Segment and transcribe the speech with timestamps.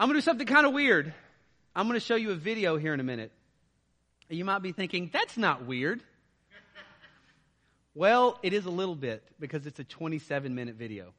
[0.00, 1.12] I'm going to do something kind of weird.
[1.76, 3.32] I'm going to show you a video here in a minute.
[4.30, 6.00] You might be thinking, that's not weird.
[7.94, 11.12] well, it is a little bit because it's a 27 minute video.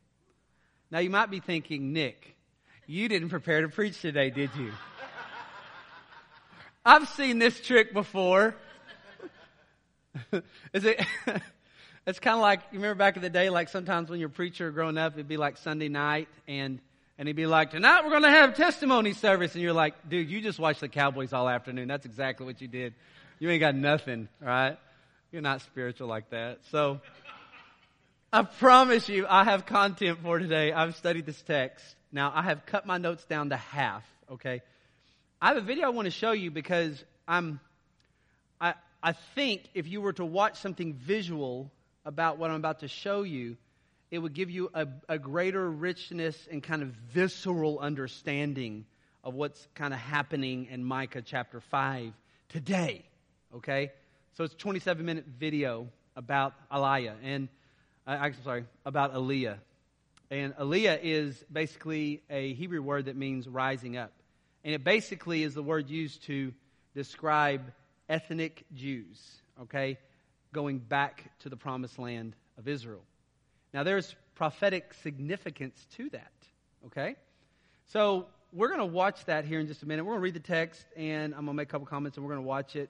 [0.89, 2.35] Now, you might be thinking, Nick,
[2.87, 4.71] you didn't prepare to preach today, did you?
[6.83, 8.55] I've seen this trick before.
[10.73, 11.05] is it?
[12.07, 14.31] it's kind of like you remember back in the day, like sometimes when you're a
[14.31, 16.79] preacher growing up, it'd be like Sunday night, and
[17.21, 19.53] and he'd be like, tonight we're going to have testimony service.
[19.53, 21.87] And you're like, dude, you just watched the Cowboys all afternoon.
[21.87, 22.95] That's exactly what you did.
[23.37, 24.75] You ain't got nothing, right?
[25.31, 26.61] You're not spiritual like that.
[26.71, 26.99] So
[28.33, 30.73] I promise you, I have content for today.
[30.73, 31.85] I've studied this text.
[32.11, 34.63] Now, I have cut my notes down to half, okay?
[35.39, 37.59] I have a video I want to show you because I'm,
[38.59, 41.69] I, I think if you were to watch something visual
[42.03, 43.57] about what I'm about to show you,
[44.11, 48.85] it would give you a, a greater richness and kind of visceral understanding
[49.23, 52.11] of what's kind of happening in Micah chapter 5
[52.49, 53.05] today.
[53.55, 53.91] Okay?
[54.33, 57.47] So it's a 27 minute video about Aliyah and
[58.05, 59.57] uh, I'm sorry, about Aliyah.
[60.29, 64.11] And Aliyah is basically a Hebrew word that means rising up.
[64.63, 66.53] And it basically is the word used to
[66.95, 67.61] describe
[68.09, 69.19] ethnic Jews,
[69.63, 69.97] okay,
[70.53, 73.03] going back to the promised land of Israel.
[73.73, 76.31] Now, there's prophetic significance to that,
[76.87, 77.15] okay?
[77.87, 80.03] So, we're going to watch that here in just a minute.
[80.03, 82.25] We're going to read the text, and I'm going to make a couple comments, and
[82.25, 82.89] we're going to watch it.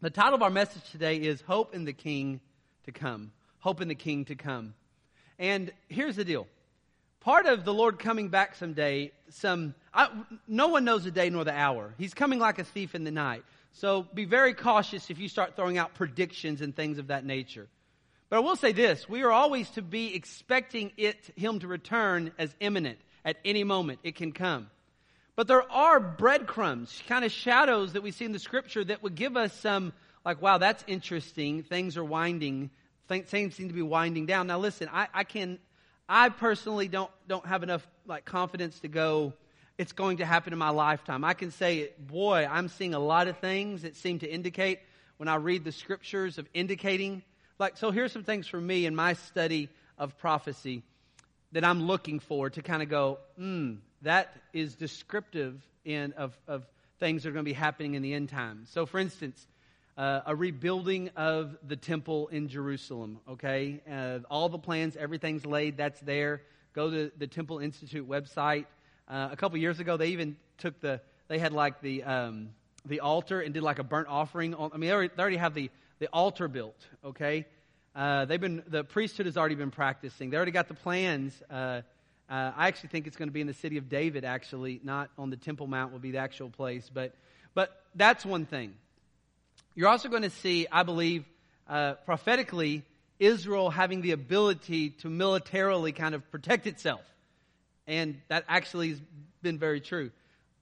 [0.00, 2.40] The title of our message today is Hope in the King
[2.86, 3.30] to Come.
[3.60, 4.74] Hope in the King to Come.
[5.38, 6.48] And here's the deal.
[7.20, 10.08] Part of the Lord coming back someday, some I,
[10.48, 11.94] no one knows the day nor the hour.
[11.98, 13.44] He's coming like a thief in the night.
[13.70, 17.68] So be very cautious if you start throwing out predictions and things of that nature.
[18.32, 22.32] But I will say this we are always to be expecting it, him to return
[22.38, 22.98] as imminent.
[23.26, 24.70] At any moment, it can come.
[25.36, 29.16] But there are breadcrumbs, kind of shadows that we see in the scripture that would
[29.16, 29.92] give us some,
[30.24, 31.62] like, wow, that's interesting.
[31.62, 32.70] Things are winding,
[33.06, 34.46] things seem to be winding down.
[34.46, 35.58] Now, listen, I, I can,
[36.08, 39.34] I personally don't, don't have enough, like, confidence to go,
[39.76, 41.22] it's going to happen in my lifetime.
[41.22, 44.78] I can say, boy, I'm seeing a lot of things that seem to indicate
[45.18, 47.22] when I read the scriptures of indicating
[47.58, 49.68] like, so here's some things for me in my study
[49.98, 50.82] of prophecy
[51.52, 56.66] that I'm looking for to kind of go, hmm, that is descriptive in, of, of
[56.98, 58.70] things that are going to be happening in the end times.
[58.70, 59.46] So, for instance,
[59.96, 63.80] uh, a rebuilding of the temple in Jerusalem, okay?
[63.90, 66.42] Uh, all the plans, everything's laid, that's there.
[66.72, 68.64] Go to the Temple Institute website.
[69.06, 72.48] Uh, a couple years ago, they even took the, they had like the, um,
[72.86, 74.54] the altar and did like a burnt offering.
[74.54, 75.70] On, I mean, they already, they already have the,
[76.02, 77.46] the altar built, okay?
[77.94, 80.30] Uh, they've been, the priesthood has already been practicing.
[80.30, 81.40] They already got the plans.
[81.48, 81.82] Uh,
[82.28, 85.10] uh, I actually think it's going to be in the city of David, actually, not
[85.16, 86.90] on the Temple Mount will be the actual place.
[86.92, 87.14] But,
[87.54, 88.74] but that's one thing.
[89.76, 91.24] You're also going to see, I believe,
[91.68, 92.82] uh, prophetically,
[93.20, 97.02] Israel having the ability to militarily kind of protect itself.
[97.86, 99.00] And that actually has
[99.40, 100.10] been very true.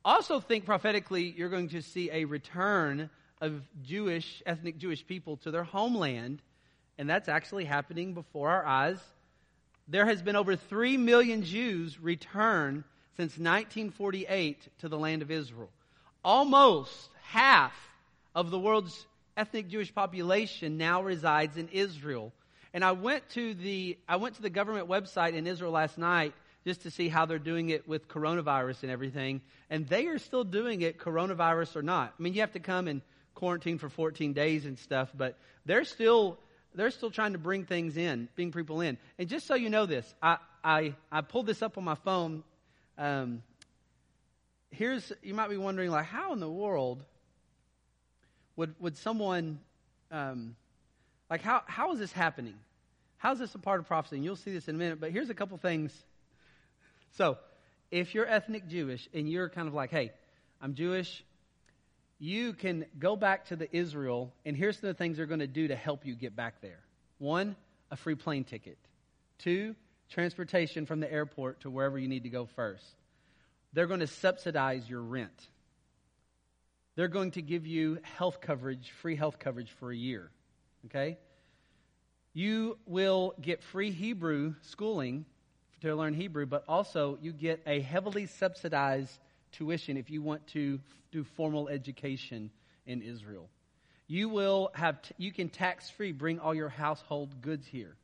[0.05, 3.09] Also, think prophetically, you're going to see a return
[3.41, 6.43] of Jewish, ethnic Jewish people to their homeland,
[6.99, 8.99] and that's actually happening before our eyes.
[9.89, 12.85] There has been over 3 million Jews return
[13.17, 15.71] since 1948 to the land of Israel.
[16.25, 17.75] Almost half
[18.35, 19.07] of the world's
[19.37, 22.33] ethnic Jewish population now resides in Israel.
[22.73, 26.35] And I went to the I went to the government website in Israel last night
[26.65, 29.41] just to see how they're doing it with coronavirus and everything.
[29.71, 32.15] And they are still doing it, coronavirus or not.
[32.19, 33.01] I mean, you have to come and
[33.35, 36.39] quarantine for 14 days and stuff, but they're still
[36.75, 38.97] they're still trying to bring things in, bring people in.
[39.19, 42.45] And just so you know this, I I, I pulled this up on my phone.
[42.99, 43.43] Um,
[44.71, 47.03] here's you might be wondering like how in the world
[48.57, 49.61] would would someone
[50.11, 50.55] um,
[51.29, 52.55] like how how is this happening?
[53.19, 54.17] How is this a part of prophecy?
[54.17, 54.99] And you'll see this in a minute.
[54.99, 55.93] But here's a couple things.
[57.17, 57.37] So,
[57.91, 60.13] if you're ethnic Jewish and you're kind of like, hey,
[60.63, 61.23] I'm Jewish,
[62.21, 65.69] you can go back to the Israel, and here's the things they're going to do
[65.69, 66.81] to help you get back there.
[67.19, 67.57] One,
[67.91, 68.77] a free plane ticket.
[69.39, 69.75] Two,
[70.11, 72.85] transportation from the airport to wherever you need to go first.
[73.73, 75.49] They're going to subsidize your rent.
[76.95, 80.31] They're going to give you health coverage, free health coverage for a year.
[80.87, 81.17] Okay?
[82.35, 85.25] You will get free Hebrew schooling
[85.81, 89.19] to learn Hebrew, but also you get a heavily subsidized
[89.53, 90.81] tuition if you want to
[91.13, 92.51] do formal education
[92.87, 93.49] in Israel.
[94.07, 97.95] You will have t- you can tax free bring all your household goods here.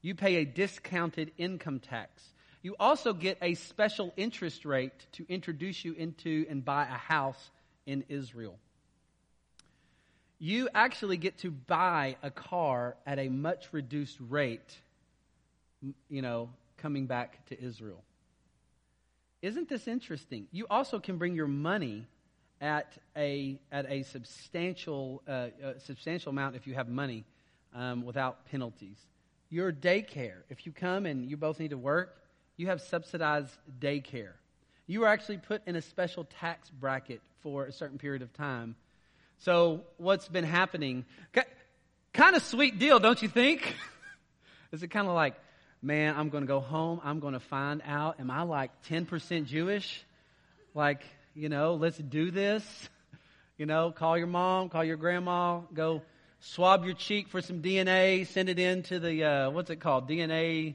[0.00, 2.22] You pay a discounted income tax.
[2.62, 7.50] You also get a special interest rate to introduce you into and buy a house
[7.86, 8.58] in Israel.
[10.38, 14.76] You actually get to buy a car at a much reduced rate,
[16.08, 18.02] you know, coming back to Israel.
[19.42, 20.46] Isn't this interesting?
[20.52, 22.06] You also can bring your money
[22.60, 27.24] at a, at a substantial, uh, a substantial amount if you have money
[27.74, 28.96] um, without penalties.
[29.50, 32.16] Your daycare, if you come and you both need to work,
[32.56, 33.50] you have subsidized
[33.80, 34.34] daycare.
[34.86, 38.76] You are actually put in a special tax bracket for a certain period of time.
[39.38, 41.04] So, what's been happening?
[42.12, 43.74] Kind of sweet deal, don't you think?
[44.72, 45.34] Is it kind of like,
[45.82, 47.00] man, I'm going to go home.
[47.02, 50.04] I'm going to find out, am I like 10% Jewish?
[50.74, 51.02] Like,
[51.34, 52.64] you know, let's do this.
[53.58, 56.02] You know, call your mom, call your grandma, go
[56.40, 60.08] swab your cheek for some DNA, send it in to the, uh, what's it called?
[60.08, 60.74] DNA,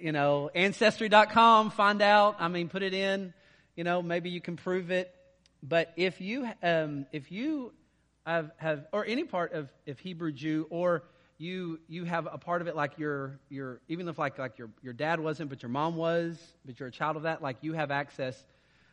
[0.00, 2.36] you know, ancestry.com, find out.
[2.40, 3.32] I mean, put it in,
[3.76, 5.14] you know, maybe you can prove it.
[5.62, 7.72] But if you, um, if you
[8.26, 11.04] have, have, or any part of, of Hebrew Jew, or
[11.42, 14.70] you you have a part of it like your your even if like like your
[14.82, 17.72] your dad wasn't but your mom was but you're a child of that like you
[17.72, 18.44] have access.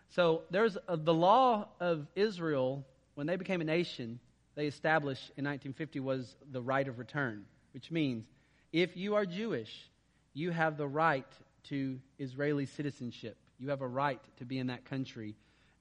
[0.09, 4.19] So there's a, the law of israel when they became a nation
[4.55, 8.25] they established in 1950 was the right of return which means
[8.73, 9.89] if you are jewish
[10.33, 11.27] you have the right
[11.69, 13.37] to israeli citizenship.
[13.59, 15.35] You have a right to be in that country.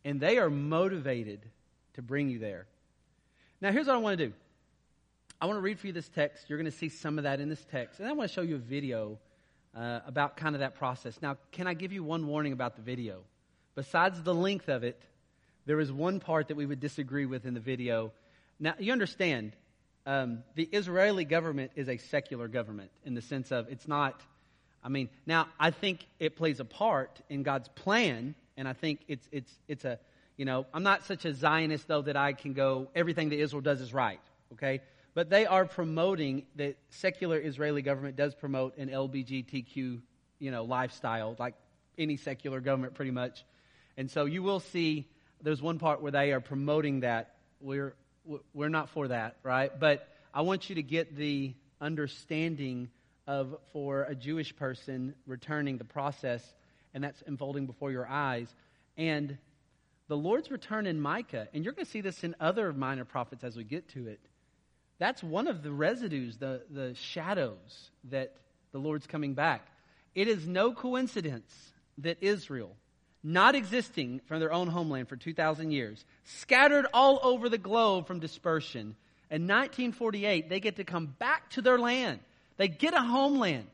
[0.05, 1.41] And they are motivated
[1.95, 2.67] to bring you there.
[3.61, 4.33] Now here's what i want to do
[5.41, 6.47] I want to read for you this text.
[6.49, 8.01] You're going to see some of that in this text.
[8.01, 9.19] And I want to show you a video
[9.77, 11.17] uh, about kind of that process.
[11.23, 13.21] Now, can I give you one warning about the video?
[13.77, 15.01] Besides the length of it,
[15.65, 18.11] there is one part that we would disagree with in the video.
[18.59, 19.53] Now, you understand,
[20.07, 24.21] um, the Israeli government is a secular government in the sense of it's not,
[24.83, 29.03] I mean, now I think it plays a part in God's plan, and I think
[29.07, 30.01] it's, it's, it's a,
[30.37, 33.61] you know, I'm not such a Zionist though that I can go, everything that Israel
[33.61, 34.21] does is right,
[34.55, 34.81] okay?
[35.19, 40.01] But they are promoting the secular Israeli government does promote an LBGTQ,
[40.39, 41.55] you know, lifestyle like
[41.99, 43.45] any secular government pretty much.
[43.97, 45.09] And so you will see
[45.43, 47.35] there's one part where they are promoting that.
[47.61, 47.97] We're
[48.55, 49.73] we're not for that, right?
[49.77, 52.89] But I want you to get the understanding
[53.27, 56.45] of for a Jewish person returning the process
[56.95, 58.47] and that's unfolding before your eyes
[58.97, 59.37] and
[60.07, 63.43] the Lord's return in Micah, and you're going to see this in other minor prophets
[63.43, 64.21] as we get to it
[64.99, 68.35] that's one of the residues, the, the shadows that
[68.73, 69.67] the Lord's coming back.
[70.15, 71.53] It is no coincidence
[71.99, 72.75] that Israel,
[73.23, 78.21] not existing from their own homeland for 2,000 years, scattered all over the globe from
[78.21, 78.97] dispersion,
[79.31, 82.21] in 1948, they get to come back to their land.
[82.57, 83.67] They get a homeland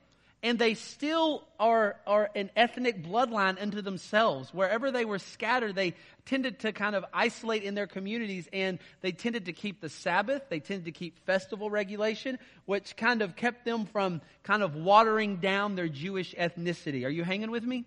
[0.44, 4.52] and they still are, are an ethnic bloodline unto themselves.
[4.52, 5.94] Wherever they were scattered, they
[6.26, 10.43] tended to kind of isolate in their communities and they tended to keep the Sabbath.
[10.50, 15.37] They tended to keep festival regulation, which kind of kept them from kind of watering
[15.37, 17.06] down their Jewish ethnicity.
[17.06, 17.87] Are you hanging with me?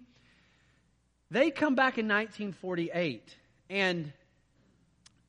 [1.29, 3.35] They come back in 1948
[3.69, 4.11] and,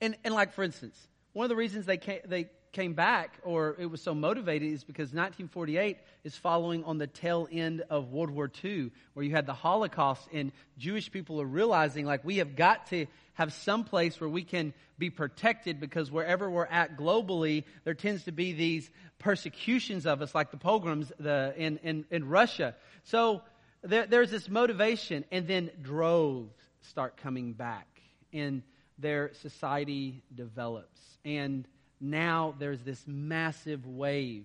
[0.01, 0.97] and, and like for instance,
[1.35, 4.85] one of the reasons they came, they came back or it was so motivated is
[4.85, 9.47] because 1948 is following on the tail end of World War II, where you had
[9.47, 14.21] the Holocaust, and Jewish people are realizing like we have got to have some place
[14.21, 18.91] where we can be protected because wherever we're at globally, there tends to be these
[19.19, 22.75] persecutions of us, like the pogroms the, in, in, in Russia.
[23.05, 23.43] So
[23.83, 26.53] there, there's this motivation, and then droves
[26.83, 27.87] start coming back,
[28.33, 28.63] and
[28.99, 31.01] their society develops.
[31.25, 31.67] And
[32.01, 34.45] now there's this massive wave.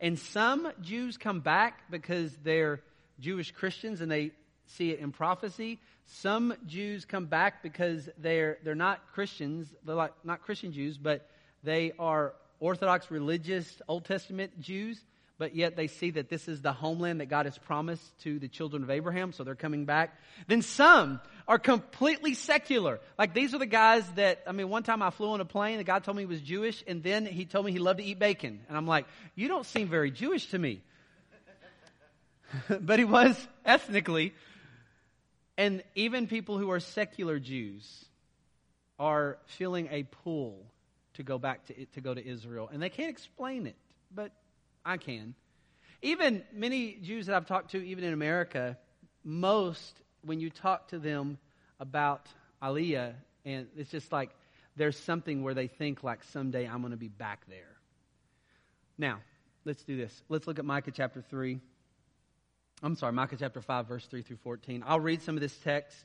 [0.00, 2.80] And some Jews come back because they're
[3.20, 4.32] Jewish Christians and they
[4.66, 5.78] see it in prophecy.
[6.06, 11.28] Some Jews come back because they're, they're not Christians, they're like, not Christian Jews, but
[11.62, 15.00] they are Orthodox religious Old Testament Jews
[15.38, 18.48] but yet they see that this is the homeland that God has promised to the
[18.48, 20.16] children of Abraham, so they're coming back.
[20.46, 23.00] Then some are completely secular.
[23.18, 25.78] Like these are the guys that, I mean, one time I flew on a plane,
[25.78, 28.04] the guy told me he was Jewish, and then he told me he loved to
[28.04, 28.60] eat bacon.
[28.68, 30.80] And I'm like, you don't seem very Jewish to me.
[32.80, 34.34] but he was ethnically.
[35.56, 38.04] And even people who are secular Jews
[38.98, 40.64] are feeling a pull
[41.14, 42.68] to go back to, to go to Israel.
[42.72, 43.76] And they can't explain it,
[44.12, 44.32] but
[44.84, 45.34] I can.
[46.02, 48.76] Even many Jews that I've talked to, even in America,
[49.22, 51.38] most, when you talk to them
[51.80, 52.26] about
[52.62, 53.12] Aliyah,
[53.44, 54.30] and it's just like
[54.76, 57.76] there's something where they think, like, someday I'm going to be back there.
[58.98, 59.20] Now,
[59.64, 60.22] let's do this.
[60.28, 61.60] Let's look at Micah chapter 3.
[62.82, 64.84] I'm sorry, Micah chapter 5, verse 3 through 14.
[64.86, 65.96] I'll read some of this text,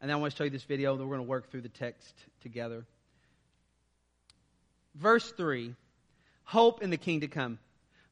[0.00, 0.96] and then I want to show you this video.
[0.96, 2.84] Then we're going to work through the text together.
[4.94, 5.74] Verse 3
[6.44, 7.58] Hope in the king to come.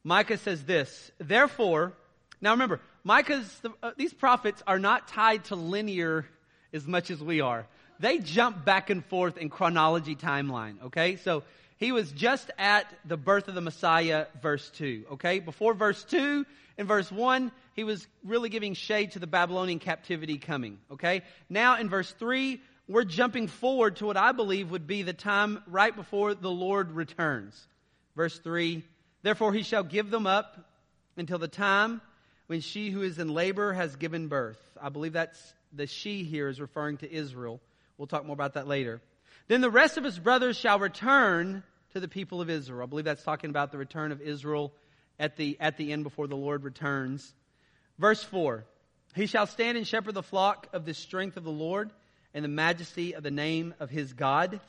[0.03, 1.93] Micah says this, therefore,
[2.41, 6.25] now remember, Micah's, uh, these prophets are not tied to linear
[6.73, 7.67] as much as we are.
[7.99, 11.17] They jump back and forth in chronology timeline, okay?
[11.17, 11.43] So
[11.77, 15.39] he was just at the birth of the Messiah, verse 2, okay?
[15.39, 16.47] Before verse 2
[16.79, 21.21] and verse 1, he was really giving shade to the Babylonian captivity coming, okay?
[21.47, 25.61] Now in verse 3, we're jumping forward to what I believe would be the time
[25.67, 27.67] right before the Lord returns.
[28.15, 28.83] Verse 3
[29.21, 30.57] Therefore he shall give them up
[31.17, 32.01] until the time
[32.47, 34.59] when she who is in labor has given birth.
[34.81, 37.59] I believe that's the she here is referring to Israel.
[37.97, 39.01] We'll talk more about that later.
[39.47, 42.83] Then the rest of his brothers shall return to the people of Israel.
[42.83, 44.73] I believe that's talking about the return of Israel
[45.19, 47.33] at the, at the end before the Lord returns.
[47.97, 48.65] Verse 4
[49.15, 51.91] He shall stand and shepherd the flock of the strength of the Lord
[52.33, 54.59] and the majesty of the name of his God.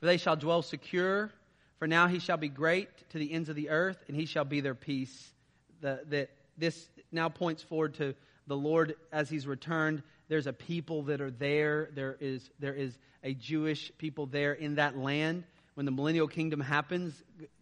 [0.00, 1.30] For they shall dwell secure.
[1.78, 4.44] For now he shall be great to the ends of the earth, and he shall
[4.44, 5.32] be their peace.
[5.80, 8.14] The, the, this now points forward to
[8.46, 10.02] the Lord as he's returned.
[10.28, 11.90] There's a people that are there.
[11.94, 15.44] There is, there is a Jewish people there in that land.
[15.74, 17.14] When the millennial kingdom happens,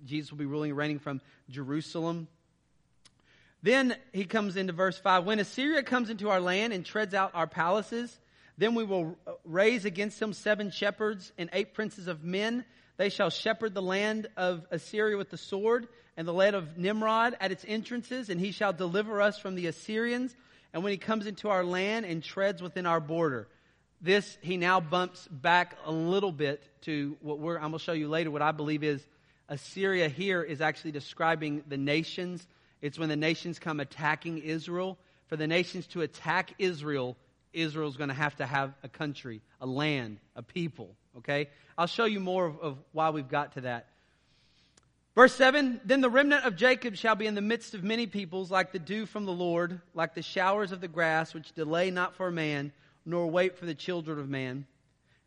[0.05, 2.29] Jesus will be ruling and reigning from Jerusalem.
[3.63, 7.31] Then he comes into verse 5 When Assyria comes into our land and treads out
[7.35, 8.19] our palaces,
[8.59, 12.65] then we will raise against them seven shepherds and eight princes of men.
[12.97, 17.37] They shall shepherd the land of Assyria with the sword, and the land of Nimrod
[17.41, 20.35] at its entrances, and he shall deliver us from the Assyrians.
[20.73, 23.49] And when he comes into our land and treads within our border,
[24.01, 27.57] this he now bumps back a little bit to what we're.
[27.57, 28.31] I'm going to show you later.
[28.31, 29.07] What I believe is
[29.49, 32.47] Assyria here is actually describing the nations
[32.83, 34.99] it's when the nations come attacking Israel.
[35.29, 37.17] For the nations to attack Israel,
[37.55, 40.95] Israel's going to have to have a country, a land, a people.
[41.17, 41.49] Okay?
[41.79, 43.87] I'll show you more of, of why we've got to that.
[45.15, 48.51] Verse 7 Then the remnant of Jacob shall be in the midst of many peoples,
[48.51, 52.15] like the dew from the Lord, like the showers of the grass, which delay not
[52.15, 52.73] for man,
[53.05, 54.67] nor wait for the children of man.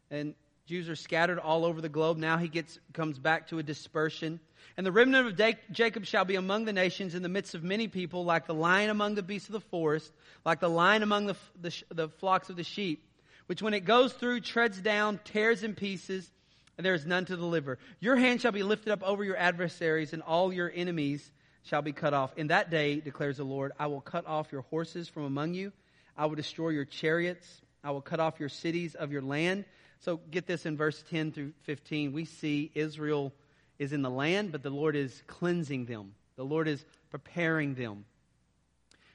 [0.10, 0.34] And
[0.66, 2.18] Jews are scattered all over the globe.
[2.18, 4.40] Now he gets, comes back to a dispersion.
[4.78, 7.88] And the remnant of Jacob shall be among the nations in the midst of many
[7.88, 10.12] people, like the lion among the beasts of the forest,
[10.44, 13.08] like the lion among the, the, the flocks of the sheep,
[13.46, 16.30] which when it goes through treads down, tears in pieces,
[16.78, 17.78] and there is none to deliver.
[18.00, 21.32] Your hand shall be lifted up over your adversaries, and all your enemies
[21.64, 22.38] shall be cut off.
[22.38, 25.72] In that day, declares the Lord, I will cut off your horses from among you.
[26.18, 27.62] I will destroy your chariots.
[27.84, 29.66] I will cut off your cities of your land.
[30.00, 32.14] So get this in verse 10 through 15.
[32.14, 33.34] We see Israel
[33.80, 36.14] is in the land, but the Lord is cleansing them.
[36.36, 38.06] The Lord is preparing them.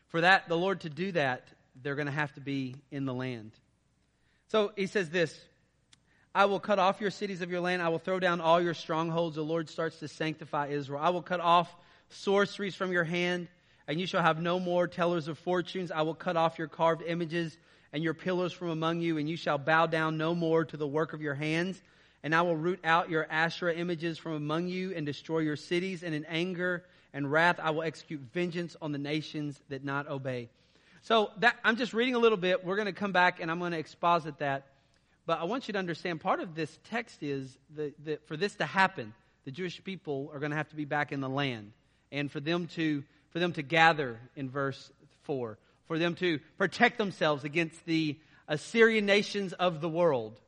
[0.09, 1.47] For that, the Lord to do that,
[1.83, 3.53] they're going to have to be in the land.
[4.49, 5.39] So he says this
[6.33, 7.83] I will cut off your cities of your land.
[7.83, 9.35] I will throw down all your strongholds.
[9.35, 11.01] The Lord starts to sanctify Israel.
[11.03, 11.75] I will cut off
[12.11, 13.49] sorceries from your hand,
[13.89, 15.91] and you shall have no more tellers of fortunes.
[15.91, 17.59] I will cut off your carved images
[17.93, 20.87] and your pillars from among you, and you shall bow down no more to the
[20.87, 21.83] work of your hands.
[22.23, 26.05] And I will root out your Asherah images from among you and destroy your cities.
[26.05, 30.49] And in anger and wrath, I will execute vengeance on the nations that not obey.
[31.03, 32.65] So that, I'm just reading a little bit.
[32.65, 34.67] We're going to come back and I'm going to exposit that.
[35.27, 38.67] But I want you to understand part of this text is that for this to
[38.67, 41.73] happen, the Jewish people are going to have to be back in the land.
[42.13, 44.91] And for them to, for them to gather in verse
[45.23, 50.41] 4, for them to protect themselves against the Assyrian nations of the world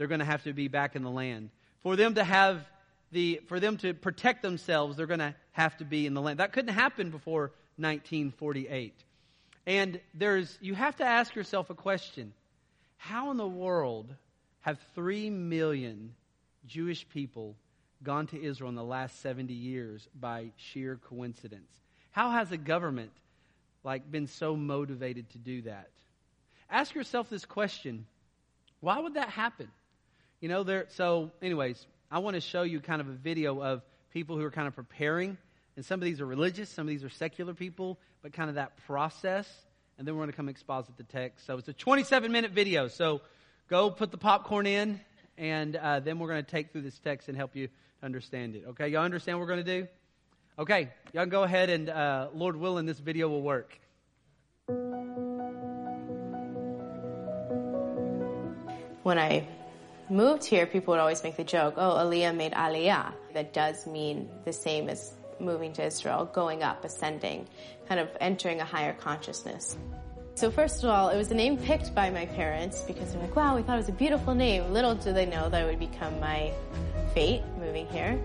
[0.00, 1.50] they're going to have to be back in the land.
[1.82, 2.64] For them to have
[3.12, 6.40] the, for them to protect themselves, they're going to have to be in the land.
[6.40, 8.94] That couldn't happen before 1948.
[9.66, 12.32] And there's, you have to ask yourself a question.
[13.00, 14.14] How in the world
[14.60, 16.14] have three million
[16.66, 17.56] Jewish people
[18.02, 21.70] gone to Israel in the last 70 years by sheer coincidence?
[22.10, 23.12] How has a government
[23.84, 25.88] like been so motivated to do that?
[26.68, 28.04] Ask yourself this question.
[28.80, 29.68] Why would that happen?
[30.42, 30.84] You know, there.
[30.90, 34.50] So, anyways, I want to show you kind of a video of people who are
[34.50, 35.38] kind of preparing,
[35.74, 38.56] and some of these are religious, some of these are secular people, but kind of
[38.56, 39.48] that process.
[40.00, 41.44] And then we're going to come exposit the text.
[41.44, 42.88] So it's a 27 minute video.
[42.88, 43.20] So
[43.68, 44.98] go put the popcorn in,
[45.36, 47.68] and uh, then we're going to take through this text and help you
[48.02, 48.64] understand it.
[48.68, 49.88] Okay, y'all understand what we're going to do?
[50.58, 53.78] Okay, y'all can go ahead and, uh, Lord willing, this video will work.
[59.02, 59.46] When I
[60.08, 63.12] moved here, people would always make the joke, oh, Aliyah made Aliyah.
[63.34, 67.46] That does mean the same as moving to Israel, going up, ascending,
[67.88, 69.76] kind of entering a higher consciousness.
[70.34, 73.36] So first of all, it was a name picked by my parents because they're like,
[73.36, 74.72] wow, we thought it was a beautiful name.
[74.72, 76.52] Little do they know that it would become my
[77.14, 78.18] fate moving here.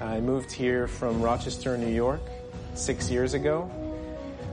[0.00, 2.22] I moved here from Rochester, New York,
[2.74, 3.70] six years ago.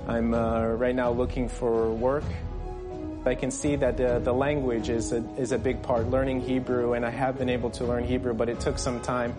[0.07, 2.24] I'm uh, right now looking for work.
[3.25, 6.93] I can see that the, the language is a, is a big part, learning Hebrew,
[6.93, 9.35] and I have been able to learn Hebrew, but it took some time.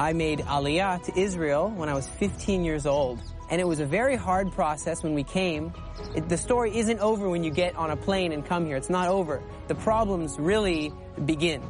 [0.00, 3.20] I made Aliyah to Israel when I was 15 years old.
[3.50, 5.72] And it was a very hard process when we came.
[6.14, 8.76] It, the story isn't over when you get on a plane and come here.
[8.76, 9.42] It's not over.
[9.68, 10.92] The problems really
[11.26, 11.62] begin.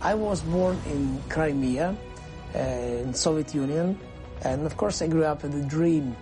[0.00, 1.96] I was born in Crimea,
[2.54, 3.98] uh, in Soviet Union,
[4.44, 6.16] and of course I grew up with a dream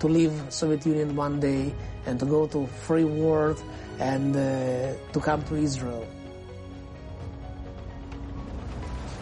[0.00, 1.74] to leave Soviet Union one day
[2.06, 3.62] and to go to free world
[3.98, 6.06] and uh, to come to Israel.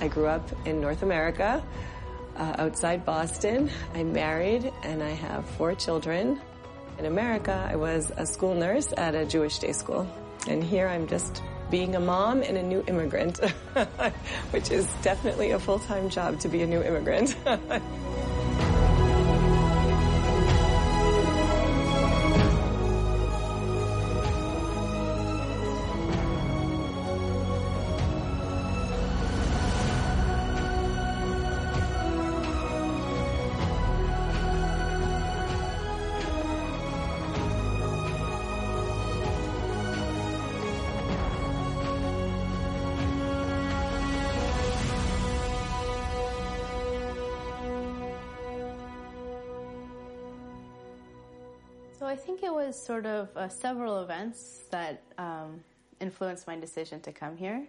[0.01, 1.63] I grew up in North America,
[2.37, 3.71] uh, outside Boston.
[3.95, 6.41] I'm married and I have four children.
[6.99, 10.07] In America, I was a school nurse at a Jewish day school.
[10.49, 13.39] And here I'm just being a mom and a new immigrant,
[14.51, 17.37] which is definitely a full-time job to be a new immigrant.
[52.27, 55.61] think it was sort of uh, several events that um,
[56.01, 57.65] influenced my decision to come here.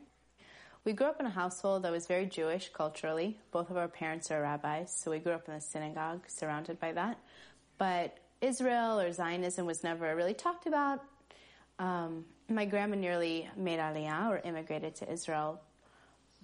[0.84, 3.38] We grew up in a household that was very Jewish culturally.
[3.52, 6.92] Both of our parents are rabbis, so we grew up in a synagogue surrounded by
[6.94, 7.20] that.
[7.78, 11.04] But Israel or Zionism was never really talked about.
[11.78, 15.62] Um, my grandma nearly made Aliyah or immigrated to Israel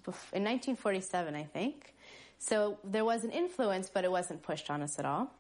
[0.06, 1.96] in 1947, I think.
[2.38, 5.34] So there was an influence, but it wasn't pushed on us at all.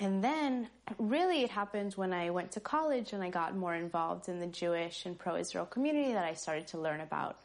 [0.00, 4.30] And then really it happened when I went to college and I got more involved
[4.30, 7.36] in the Jewish and pro-Israel community that I started to learn about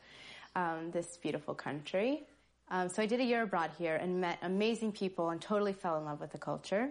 [0.55, 2.23] um, this beautiful country.
[2.71, 5.97] Um, so I did a year abroad here and met amazing people and totally fell
[5.97, 6.89] in love with the culture.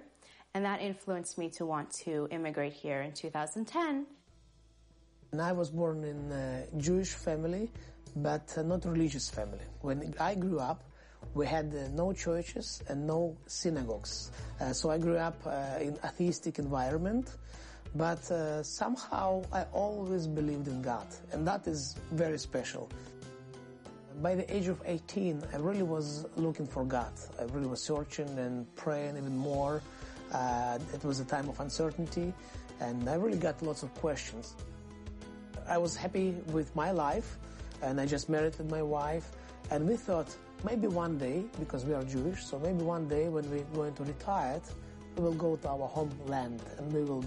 [0.53, 4.07] And that influenced me to want to immigrate here in 2010.
[5.33, 7.71] And I was born in a Jewish family,
[8.15, 9.65] but not religious family.
[9.81, 10.85] When I grew up,
[11.35, 14.31] we had uh, no churches and no synagogues.
[14.61, 17.37] Uh, so I grew up uh, in atheistic environment,
[17.95, 22.89] but uh, somehow I always believed in God, and that is very special.
[24.23, 27.13] By the age of 18, I really was looking for God.
[27.41, 29.83] I really was searching and praying even more.
[30.33, 32.33] Uh, it was a time of uncertainty,
[32.81, 34.55] and I really got lots of questions.
[35.69, 37.39] I was happy with my life,
[37.83, 39.31] and I just married my wife,
[39.71, 40.35] and we thought
[40.65, 44.05] maybe one day, because we are Jewish, so maybe one day when we're going to
[44.05, 44.61] retire,
[45.17, 47.25] we will go to our homeland and we will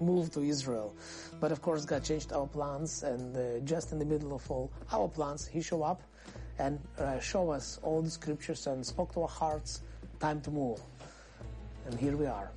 [0.00, 0.94] move to Israel.
[1.40, 4.70] But of course, God changed our plans, and uh, just in the middle of all
[4.92, 6.02] our plans, He showed up
[6.58, 9.82] and uh, show us all the scriptures and spoke to our hearts.
[10.18, 10.80] Time to move,
[11.86, 12.52] and here we are.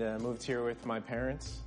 [0.00, 1.60] I moved here with my parents,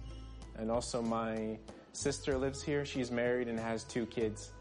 [0.57, 1.59] and also my
[1.93, 2.83] sister lives here.
[2.83, 4.51] She's married and has two kids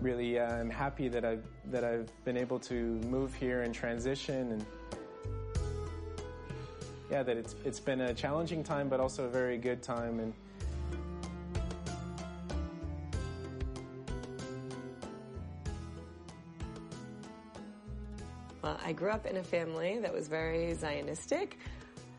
[0.00, 4.52] really uh, I'm happy that I've that I've been able to move here and transition
[4.52, 4.66] and
[7.10, 10.32] yeah that it's it's been a challenging time but also a very good time and
[18.60, 21.52] Well, I grew up in a family that was very Zionistic.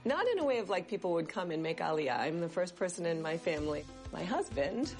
[0.05, 2.17] Not in a way of like people would come and make Aliyah.
[2.17, 3.83] I'm the first person in my family.
[4.11, 4.95] My husband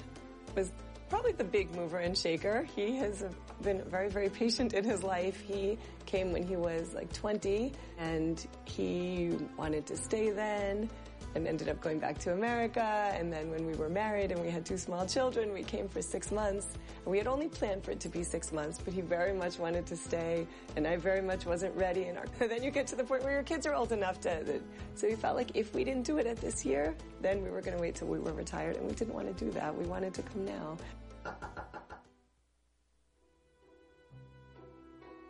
[0.54, 0.70] was
[1.10, 2.66] probably the big mover and shaker.
[2.76, 3.24] He has
[3.62, 5.38] been very, very patient in his life.
[5.40, 10.88] He came when he was like 20 and he wanted to stay then
[11.34, 13.12] and ended up going back to America.
[13.14, 16.02] And then when we were married and we had two small children, we came for
[16.02, 16.68] six months.
[17.04, 19.86] We had only planned for it to be six months, but he very much wanted
[19.86, 20.46] to stay
[20.76, 22.04] and I very much wasn't ready.
[22.04, 24.60] And our, then you get to the point where your kids are old enough to,
[24.94, 27.60] so we felt like if we didn't do it at this year, then we were
[27.60, 29.76] going to wait till we were retired and we didn't want to do that.
[29.76, 30.76] We wanted to come now.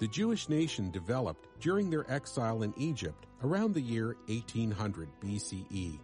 [0.00, 5.98] The Jewish nation developed during their exile in Egypt around the year 1800 BCE.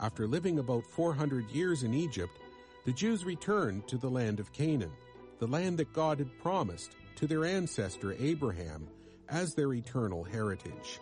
[0.00, 2.38] After living about 400 years in Egypt,
[2.84, 4.92] the Jews returned to the land of Canaan,
[5.38, 8.86] the land that God had promised to their ancestor Abraham
[9.30, 11.00] as their eternal heritage.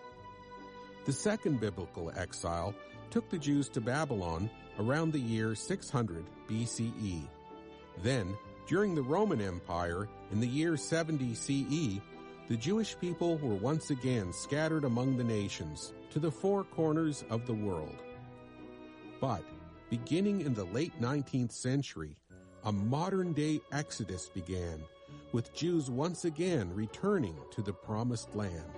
[1.04, 2.74] The second biblical exile
[3.10, 7.26] took the Jews to Babylon around the year 600 BCE.
[8.02, 12.00] Then, during the Roman Empire in the year 70 CE,
[12.48, 17.46] the Jewish people were once again scattered among the nations to the four corners of
[17.46, 17.96] the world.
[19.20, 19.42] But,
[19.90, 22.16] beginning in the late 19th century,
[22.64, 24.82] a modern day exodus began,
[25.32, 28.77] with Jews once again returning to the promised land.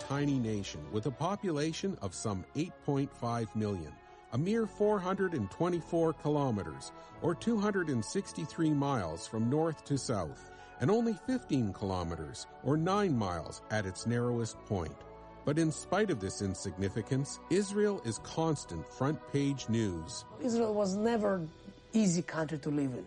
[0.00, 3.92] Tiny nation with a population of some 8.5 million,
[4.32, 6.90] a mere 424 kilometers,
[7.22, 13.86] or 263 miles from north to south, and only 15 kilometers, or 9 miles at
[13.86, 14.96] its narrowest point.
[15.44, 20.24] But in spite of this insignificance, Israel is constant front page news.
[20.42, 21.46] Israel was never
[21.92, 23.04] easy country to live in.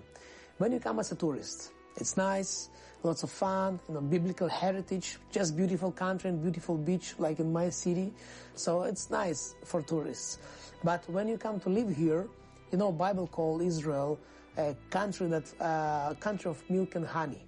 [0.57, 2.69] When you come as a tourist, it's nice,
[3.03, 7.51] lots of fun, you know, biblical heritage, just beautiful country and beautiful beach like in
[7.51, 8.13] my city.
[8.55, 10.39] So it's nice for tourists.
[10.83, 12.27] But when you come to live here,
[12.71, 14.19] you know, Bible called Israel
[14.57, 17.45] a country that, uh, country of milk and honey.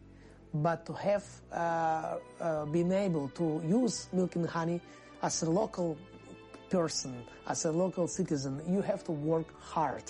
[0.53, 4.81] But to have uh, uh, been able to use milk and honey
[5.21, 5.97] as a local
[6.69, 10.03] person, as a local citizen, you have to work hard.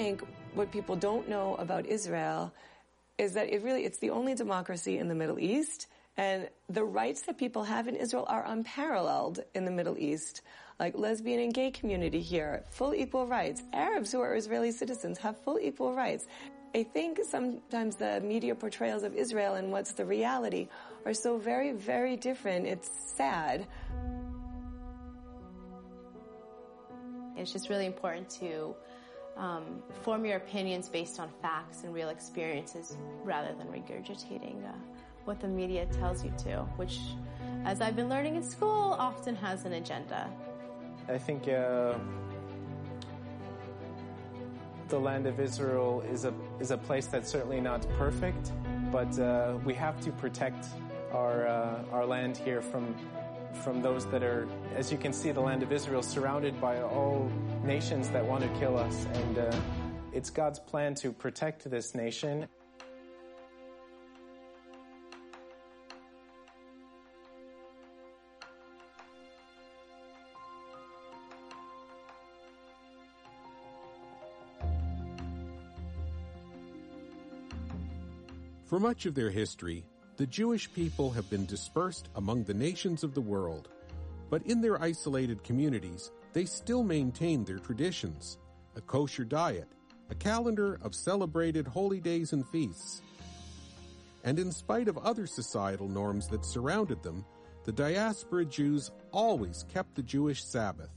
[0.00, 0.22] Think
[0.54, 2.54] what people don't know about Israel
[3.18, 5.88] is that it really, it's the only democracy in the Middle East.
[6.16, 10.40] And the rights that people have in Israel are unparalleled in the Middle East.
[10.78, 13.62] Like lesbian and gay community here, full equal rights.
[13.74, 16.24] Arabs who are Israeli citizens have full equal rights.
[16.74, 20.68] I think sometimes the media portrayals of Israel and what's the reality
[21.04, 22.66] are so very, very different.
[22.66, 23.66] It's sad.
[27.36, 28.74] It's just really important to
[29.40, 34.72] um, form your opinions based on facts and real experiences rather than regurgitating uh,
[35.24, 37.00] what the media tells you to, which,
[37.64, 40.30] as I've been learning in school, often has an agenda.
[41.08, 41.94] I think uh,
[44.88, 48.52] the land of Israel is a is a place that's certainly not perfect,
[48.92, 50.66] but uh, we have to protect
[51.12, 52.94] our uh, our land here from
[53.54, 57.30] from those that are, as you can see, the land of Israel surrounded by all
[57.64, 59.56] nations that want to kill us, and uh,
[60.12, 62.48] it's God's plan to protect this nation.
[78.64, 79.84] For much of their history,
[80.20, 83.70] the Jewish people have been dispersed among the nations of the world,
[84.28, 88.36] but in their isolated communities, they still maintain their traditions,
[88.76, 89.66] a kosher diet,
[90.10, 93.00] a calendar of celebrated holy days and feasts.
[94.22, 97.24] And in spite of other societal norms that surrounded them,
[97.64, 100.90] the diaspora Jews always kept the Jewish Sabbath,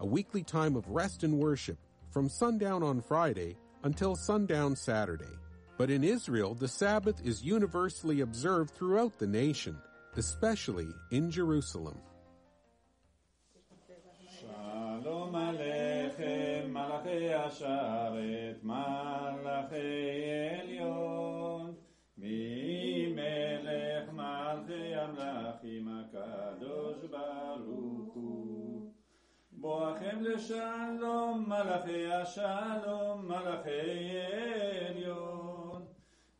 [0.00, 1.76] a weekly time of rest and worship
[2.10, 5.36] from sundown on Friday until sundown Saturday.
[5.77, 9.75] But in Israel, the Sabbath is universally observed throughout the nation,
[10.15, 11.97] especially in Jerusalem.
[15.01, 20.29] שלום עליכם, מלאכי השרת, מלאכי
[20.61, 21.73] עליון,
[22.17, 28.91] ממלך מלכי המלכים הקדוש ברוך הוא.
[29.51, 34.11] בואכם לשלום, מלאכי השלום, מלאכי
[34.89, 35.24] עליון,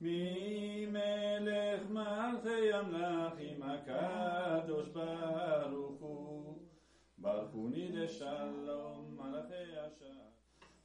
[0.00, 6.59] ממלך מלכי המלכים הקדוש ברוך הוא.
[7.18, 10.30] ברכוני לשלום, מלאכי השלום.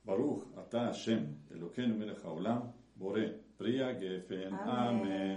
[0.06, 1.20] ברוך אתה השם,
[1.52, 2.60] אלוקינו מלך העולם,
[2.96, 3.20] בורא
[3.58, 5.31] פרי הגפן, אמן.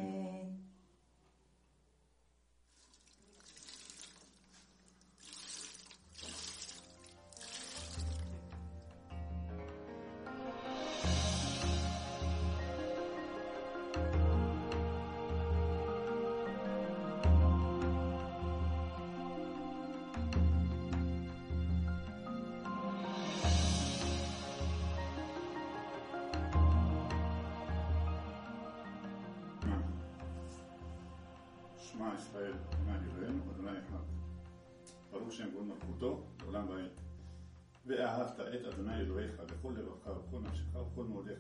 [32.03, 34.03] שמע ישראל, אדוני אלוהינו, אדוני אחד.
[35.11, 36.89] ברוך שם כבוד מלכותו, לעולם ועד.
[37.85, 41.39] ואהבת את אדוני אלוהיך בכל לבבך ובכל נפשך ובכל מאודיך.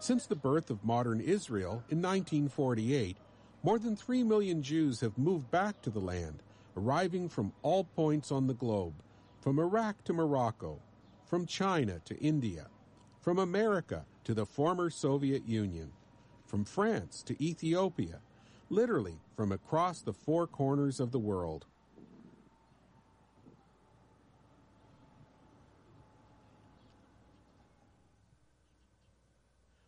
[0.00, 3.16] Since the birth of modern Israel in 1948,
[3.62, 6.42] more than 3 million Jews have moved back to the land,
[6.76, 8.94] arriving from all points on the globe,
[9.40, 10.80] from Iraq to Morocco,
[11.27, 12.67] from China to India,
[13.19, 15.91] from America to the former Soviet Union,
[16.45, 18.21] from France to Ethiopia,
[18.69, 21.65] literally from across the four corners of the world.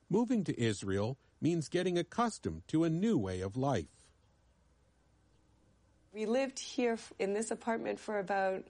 [0.10, 3.86] Moving to Israel means getting accustomed to a new way of life.
[6.12, 8.65] We lived here in this apartment for about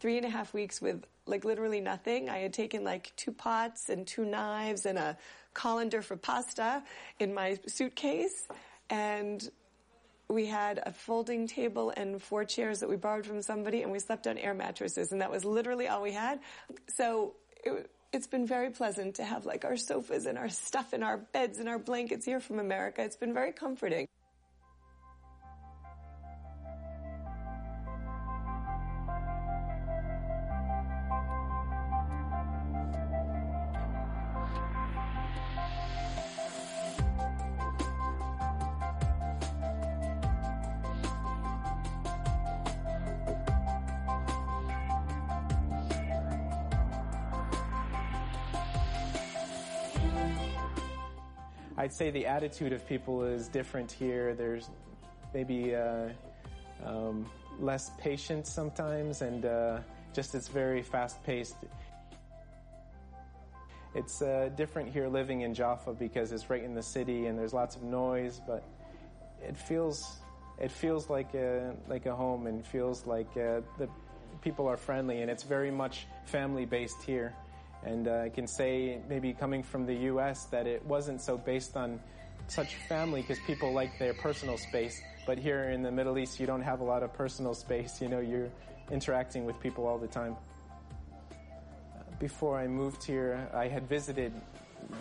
[0.00, 2.28] three and a half weeks with like literally nothing.
[2.28, 5.16] I had taken like two pots and two knives and a
[5.54, 6.82] colander for pasta
[7.18, 8.46] in my suitcase
[8.90, 9.48] and
[10.28, 13.98] we had a folding table and four chairs that we borrowed from somebody and we
[13.98, 16.38] slept on air mattresses and that was literally all we had.
[16.96, 21.02] So it, it's been very pleasant to have like our sofas and our stuff and
[21.02, 23.02] our beds and our blankets here from America.
[23.02, 24.06] It's been very comforting.
[51.78, 54.34] I'd say the attitude of people is different here.
[54.34, 54.68] There's
[55.32, 56.08] maybe uh,
[56.84, 57.24] um,
[57.60, 59.78] less patience sometimes, and uh,
[60.12, 61.54] just it's very fast paced.
[63.94, 67.54] It's uh, different here living in Jaffa because it's right in the city and there's
[67.54, 68.64] lots of noise, but
[69.40, 70.18] it feels
[70.60, 73.88] it feels like a like a home and feels like uh, the
[74.42, 77.36] people are friendly and it's very much family based here.
[77.84, 81.76] And uh, I can say, maybe coming from the U.S., that it wasn't so based
[81.76, 82.00] on
[82.48, 85.00] such family because people like their personal space.
[85.26, 88.00] But here in the Middle East, you don't have a lot of personal space.
[88.00, 88.50] You know, you're
[88.90, 90.36] interacting with people all the time.
[92.18, 94.32] Before I moved here, I had visited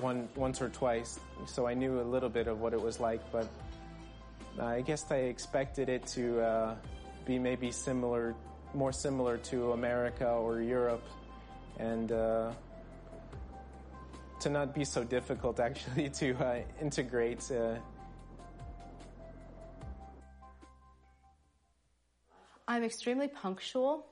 [0.01, 3.21] one once or twice, so I knew a little bit of what it was like.
[3.31, 3.47] But
[4.59, 6.75] I guess I expected it to uh,
[7.25, 8.35] be maybe similar,
[8.75, 11.03] more similar to America or Europe,
[11.79, 12.11] and.
[12.11, 12.51] Uh,
[14.39, 17.49] to not be so difficult actually to uh, integrate.
[17.51, 17.75] Uh...
[22.67, 24.05] I'm extremely punctual.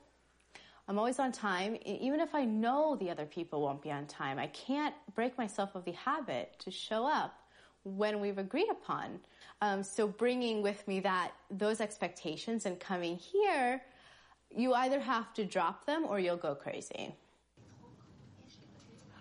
[0.88, 4.38] I'm always on time, even if I know the other people won't be on time.
[4.38, 7.40] I can't break myself of the habit to show up
[7.82, 9.18] when we've agreed upon.
[9.62, 13.82] Um, so bringing with me that those expectations and coming here,
[14.54, 17.14] you either have to drop them or you'll go crazy.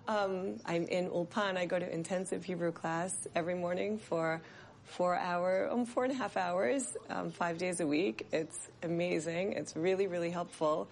[0.07, 1.57] Um, I'm in Ulpan.
[1.57, 4.39] I go to intensive Hebrew class every morning for
[4.83, 8.27] four hour, um, four and a half hours, um, five days a week.
[8.31, 9.53] It's amazing.
[9.53, 10.87] It's really, really helpful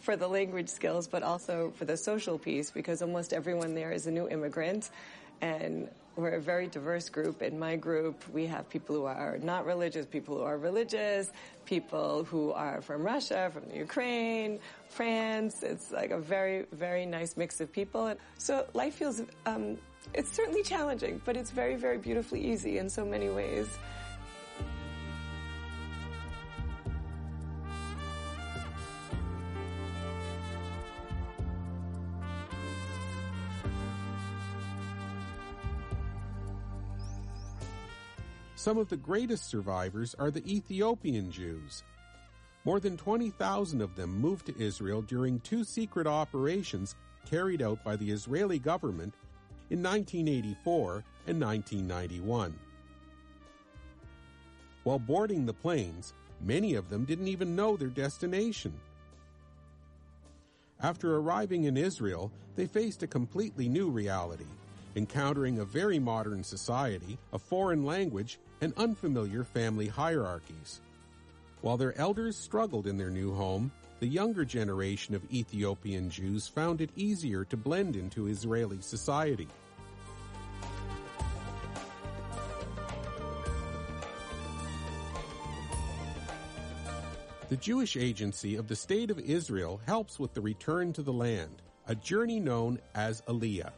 [0.00, 4.06] for the language skills, but also for the social piece because almost everyone there is
[4.06, 4.88] a new immigrant
[5.42, 7.42] and we're a very diverse group.
[7.42, 11.30] In my group, we have people who are not religious, people who are religious,
[11.64, 15.62] people who are from Russia, from the Ukraine, France.
[15.62, 18.06] It's like a very, very nice mix of people.
[18.06, 19.78] And So life feels, um,
[20.12, 23.68] it's certainly challenging, but it's very, very beautifully easy in so many ways.
[38.62, 41.82] Some of the greatest survivors are the Ethiopian Jews.
[42.64, 46.94] More than 20,000 of them moved to Israel during two secret operations
[47.28, 49.14] carried out by the Israeli government
[49.70, 52.56] in 1984 and 1991.
[54.84, 58.74] While boarding the planes, many of them didn't even know their destination.
[60.80, 64.46] After arriving in Israel, they faced a completely new reality,
[64.94, 70.80] encountering a very modern society, a foreign language, and unfamiliar family hierarchies.
[71.60, 76.80] While their elders struggled in their new home, the younger generation of Ethiopian Jews found
[76.80, 79.48] it easier to blend into Israeli society.
[87.48, 91.60] The Jewish Agency of the State of Israel helps with the return to the land,
[91.86, 93.72] a journey known as Aliyah.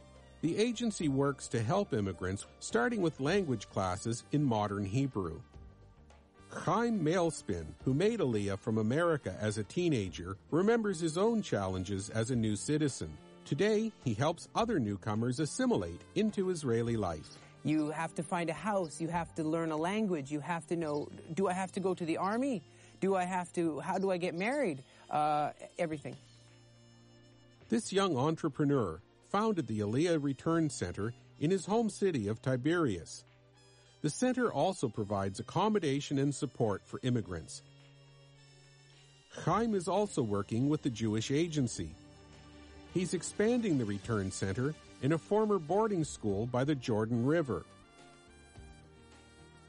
[0.45, 5.41] The agency works to help immigrants, starting with language classes in modern Hebrew.
[6.49, 12.29] Chaim Mailspin, who made Aliyah from America as a teenager, remembers his own challenges as
[12.29, 13.09] a new citizen.
[13.43, 17.39] Today, he helps other newcomers assimilate into Israeli life.
[17.63, 19.01] You have to find a house.
[19.01, 20.31] You have to learn a language.
[20.31, 22.61] You have to know, do I have to go to the army?
[22.99, 24.83] Do I have to, how do I get married?
[25.09, 26.15] Uh, everything.
[27.67, 28.99] This young entrepreneur
[29.35, 33.25] founded the Aliyah Return Center in his home city of Tiberias.
[34.01, 37.61] The center also provides accommodation and support for immigrants.
[39.43, 41.89] Chaim is also working with the Jewish Agency.
[42.93, 47.65] He's expanding the Return Center in a former boarding school by the Jordan River.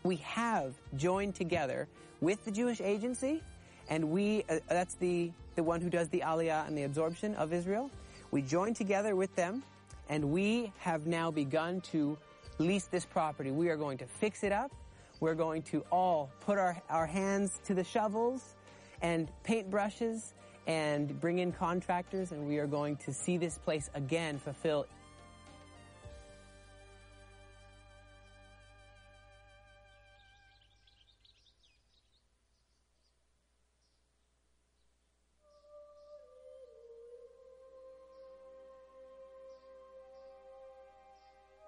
[0.04, 1.88] We have joined together
[2.20, 3.42] with the Jewish Agency,
[3.90, 7.52] and we, uh, that's the, the one who does the aliyah and the absorption of
[7.52, 7.90] Israel.
[8.36, 9.62] We joined together with them,
[10.10, 12.18] and we have now begun to
[12.58, 13.50] lease this property.
[13.50, 14.70] We are going to fix it up.
[15.20, 18.56] We're going to all put our, our hands to the shovels
[19.00, 20.34] and paint brushes
[20.66, 24.84] and bring in contractors, and we are going to see this place again fulfill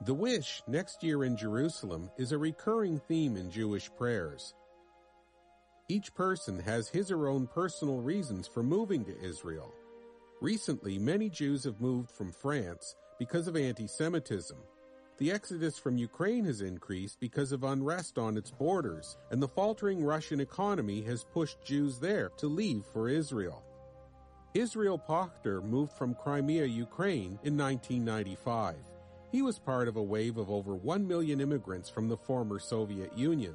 [0.09, 4.55] The wish next year in Jerusalem is a recurring theme in Jewish prayers.
[5.91, 9.75] Each person has his or own personal reasons for moving to Israel.
[10.41, 14.57] Recently, many Jews have moved from France because of anti-Semitism.
[15.19, 20.03] The exodus from Ukraine has increased because of unrest on its borders, and the faltering
[20.03, 23.63] Russian economy has pushed Jews there to leave for Israel.
[24.55, 28.77] Israel Pachter moved from Crimea, Ukraine in 1995.
[29.31, 33.17] He was part of a wave of over 1 million immigrants from the former Soviet
[33.17, 33.55] Union.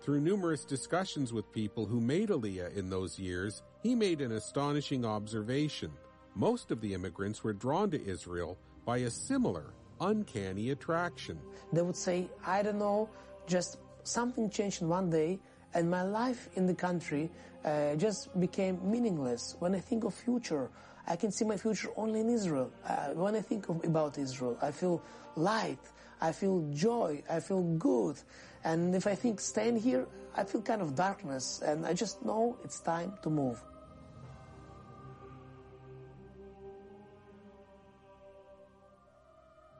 [0.00, 5.04] Through numerous discussions with people who made Aliyah in those years, he made an astonishing
[5.04, 5.92] observation.
[6.34, 11.38] Most of the immigrants were drawn to Israel by a similar, uncanny attraction.
[11.72, 13.10] They would say, I don't know,
[13.46, 15.38] just something changed in one day
[15.74, 17.30] and my life in the country
[17.64, 19.56] uh, just became meaningless.
[19.58, 20.70] When I think of future,
[21.06, 22.70] I can see my future only in Israel.
[22.86, 25.02] Uh, when I think of, about Israel, I feel
[25.36, 25.80] light,
[26.20, 28.16] I feel joy, I feel good.
[28.64, 32.56] And if I think staying here, I feel kind of darkness and I just know
[32.64, 33.60] it's time to move.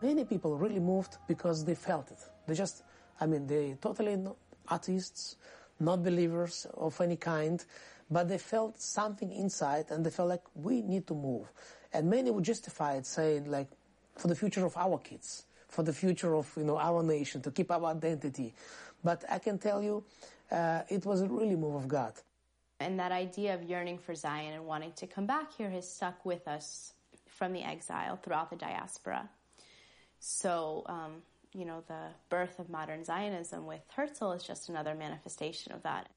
[0.02, 2.18] Many people really moved because they felt it.
[2.48, 2.82] They just,
[3.20, 4.18] I mean, they totally
[4.70, 5.36] atheists,
[5.78, 7.64] not believers of any kind,
[8.12, 11.50] but they felt something inside and they felt like we need to move.
[11.92, 13.68] And many would justify it saying like,
[14.16, 17.50] for the future of our kids, for the future of, you know, our nation, to
[17.50, 18.54] keep our identity.
[19.02, 20.04] But I can tell you,
[20.50, 22.12] uh, it was a really move of God.
[22.80, 26.24] And that idea of yearning for Zion and wanting to come back here has stuck
[26.26, 26.92] with us
[27.26, 29.28] from the exile throughout the diaspora.
[30.18, 31.22] So, um,
[31.54, 36.08] you know, the birth of modern Zionism with Herzl is just another manifestation of that.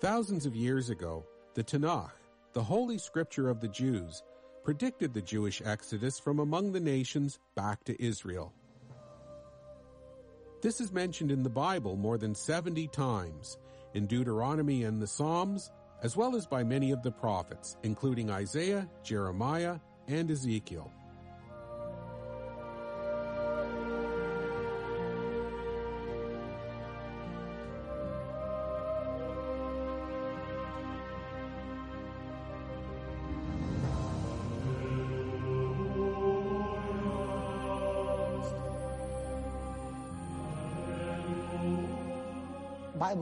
[0.00, 2.10] Thousands of years ago, the Tanakh,
[2.52, 4.22] the holy scripture of the Jews,
[4.62, 8.52] predicted the Jewish exodus from among the nations back to Israel.
[10.60, 13.56] This is mentioned in the Bible more than 70 times,
[13.94, 15.70] in Deuteronomy and the Psalms,
[16.02, 19.78] as well as by many of the prophets, including Isaiah, Jeremiah,
[20.08, 20.92] and Ezekiel.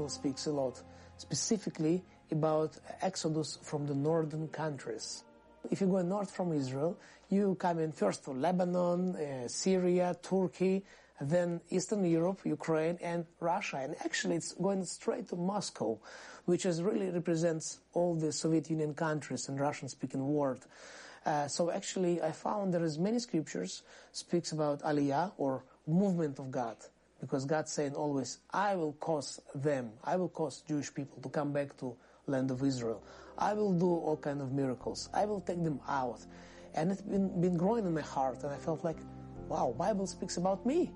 [0.05, 0.83] Bible speaks a lot,
[1.17, 5.25] specifically about exodus from the northern countries.
[5.71, 6.99] If you go north from Israel,
[7.31, 10.85] you come in first to Lebanon, uh, Syria, Turkey,
[11.23, 13.79] then Eastern Europe, Ukraine, and Russia.
[13.79, 15.99] And actually, it's going straight to Moscow,
[16.45, 20.67] which is really represents all the Soviet Union countries and Russian-speaking world.
[21.25, 23.83] Uh, so actually, I found there is many scriptures
[24.13, 26.77] speaks about Aliyah or movement of God
[27.21, 31.53] because God's saying always, I will cause them, I will cause Jewish people to come
[31.53, 31.97] back to
[32.27, 33.03] land of Israel.
[33.39, 35.09] I will do all kind of miracles.
[35.13, 36.21] I will take them out.
[36.75, 38.99] And it's been, been growing in my heart, and I felt like,
[39.49, 40.93] wow, Bible speaks about me.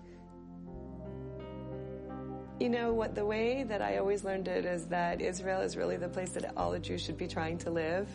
[2.61, 3.15] You know what?
[3.15, 6.57] The way that I always learned it is that Israel is really the place that
[6.57, 8.09] all the Jews should be trying to live,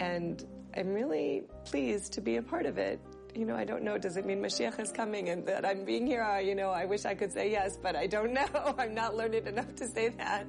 [0.00, 0.44] and
[0.76, 3.00] I'm really pleased to be a part of it.
[3.38, 3.96] You know, I don't know.
[3.96, 6.24] Does it mean Mashiach is coming and that I'm being here?
[6.24, 8.74] Uh, you know, I wish I could say yes, but I don't know.
[8.76, 10.44] I'm not learned enough to say that.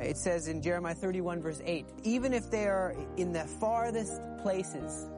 [0.00, 5.08] It says in Jeremiah 31 verse 8, even if they are in the farthest places,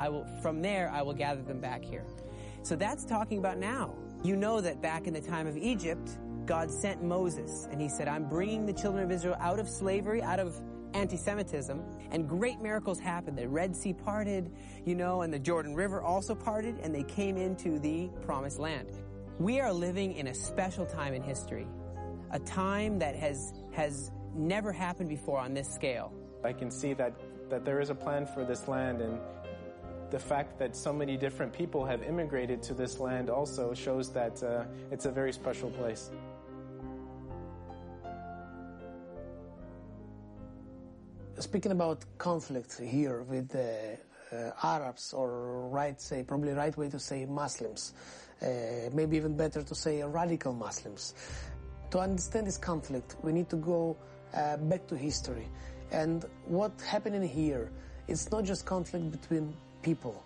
[0.00, 2.06] I will, from there I will gather them back here.
[2.64, 3.94] So that's talking about now.
[4.24, 6.10] You know that back in the time of Egypt,
[6.46, 10.22] God sent Moses and he said, I'm bringing the children of Israel out of slavery,
[10.22, 10.54] out of
[10.94, 13.38] anti-Semitism, and great miracles happened.
[13.38, 14.50] The Red Sea parted,
[14.84, 18.88] you know, and the Jordan River also parted, and they came into the promised land.
[19.38, 21.66] We are living in a special time in history,
[22.30, 26.12] a time that has, has never happened before on this scale.
[26.44, 27.14] I can see that,
[27.50, 29.18] that there is a plan for this land and
[30.10, 34.42] the fact that so many different people have immigrated to this land also shows that
[34.42, 36.10] uh, it's a very special place.
[41.40, 43.96] Speaking about conflict here with the
[44.30, 47.94] uh, Arabs, or right say probably right way to say Muslims,
[48.42, 48.46] uh,
[48.92, 51.14] maybe even better to say radical Muslims.
[51.92, 53.96] To understand this conflict, we need to go
[54.34, 55.48] uh, back to history,
[55.90, 57.72] and what happening here.
[58.06, 60.22] It's not just conflict between people.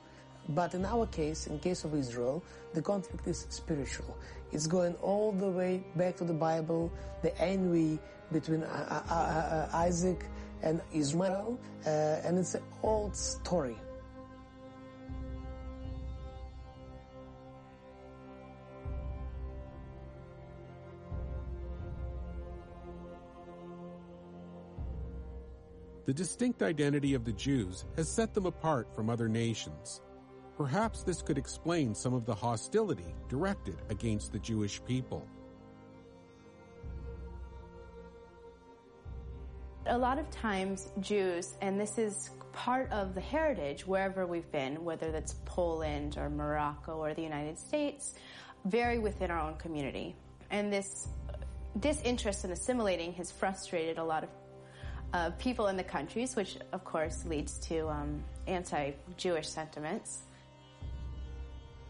[0.48, 2.42] But in our case, in case of Israel,
[2.74, 4.18] the conflict is spiritual.
[4.52, 6.92] It's going all the way back to the Bible,
[7.22, 7.98] the envy
[8.32, 10.26] between uh, uh, uh, Isaac
[10.64, 11.90] and Ishmael, uh,
[12.24, 13.76] and it's an old story.
[26.06, 30.02] The distinct identity of the Jews has set them apart from other nations.
[30.56, 35.26] Perhaps this could explain some of the hostility directed against the Jewish people.
[39.86, 44.82] A lot of times, Jews, and this is part of the heritage wherever we've been,
[44.82, 48.14] whether that's Poland or Morocco or the United States,
[48.64, 50.16] vary within our own community.
[50.50, 51.08] And this
[51.80, 54.30] disinterest in assimilating has frustrated a lot of
[55.12, 60.22] uh, people in the countries, which of course leads to um, anti-Jewish sentiments.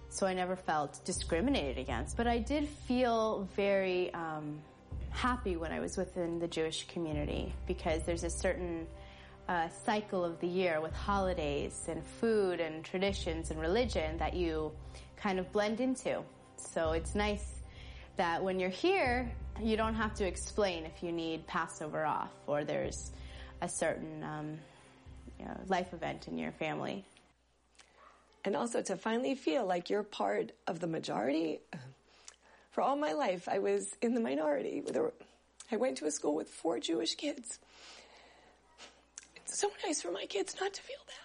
[0.09, 4.61] So I never felt discriminated against, but I did feel very um,
[5.14, 8.86] happy when I was within the Jewish community because there's a certain
[9.48, 14.72] uh, cycle of the year with holidays and food and traditions and religion that you
[15.16, 16.22] kind of blend into.
[16.56, 17.62] So it's nice
[18.16, 19.30] that when you're here,
[19.62, 23.12] you don't have to explain if you need Passover off or there's
[23.62, 24.58] a certain um,
[25.38, 27.04] you know, life event in your family.
[28.44, 31.60] And also to finally feel like you're part of the majority.
[32.75, 34.83] For all my life, I was in the minority.
[35.70, 37.61] I went to a school with four Jewish kids.
[39.37, 41.24] It's so nice for my kids not to feel that.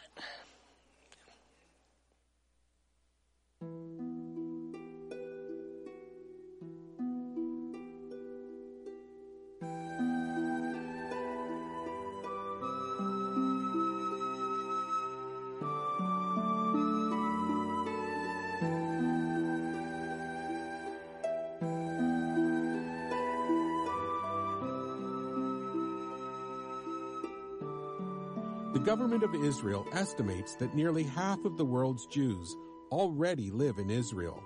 [28.99, 32.53] Government of Israel estimates that nearly half of the world's Jews
[32.91, 34.43] already live in Israel.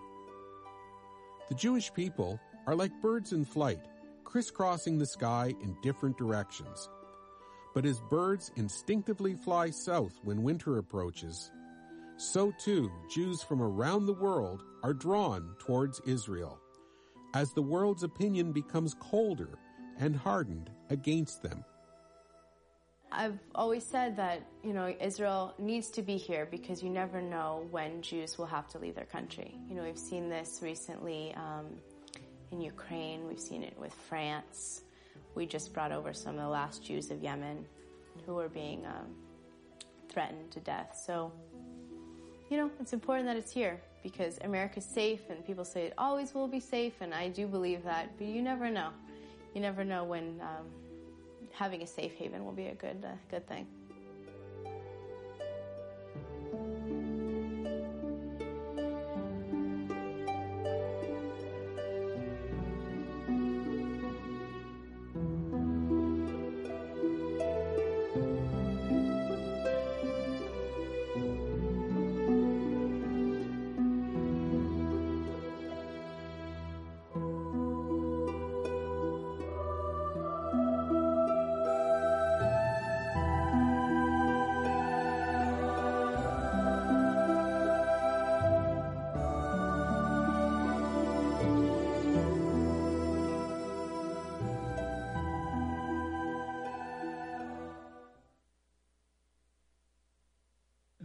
[1.49, 3.87] The Jewish people are like birds in flight,
[4.23, 6.87] crisscrossing the sky in different directions.
[7.73, 11.49] But as birds instinctively fly south when winter approaches,
[12.17, 16.59] so too Jews from around the world are drawn towards Israel,
[17.33, 19.57] as the world's opinion becomes colder
[19.97, 21.65] and hardened against them.
[23.15, 27.67] I've always said that, you know, Israel needs to be here because you never know
[27.69, 29.55] when Jews will have to leave their country.
[29.69, 31.67] You know, we've seen this recently um,
[32.51, 33.27] in Ukraine.
[33.27, 34.81] We've seen it with France.
[35.35, 37.65] We just brought over some of the last Jews of Yemen
[38.25, 39.15] who are being um,
[40.09, 40.99] threatened to death.
[41.05, 41.31] So,
[42.49, 46.33] you know, it's important that it's here because America's safe and people say it always
[46.33, 48.89] will be safe and I do believe that, but you never know.
[49.53, 50.65] You never know when um,
[51.53, 53.67] having a safe haven will be a good, uh, good thing.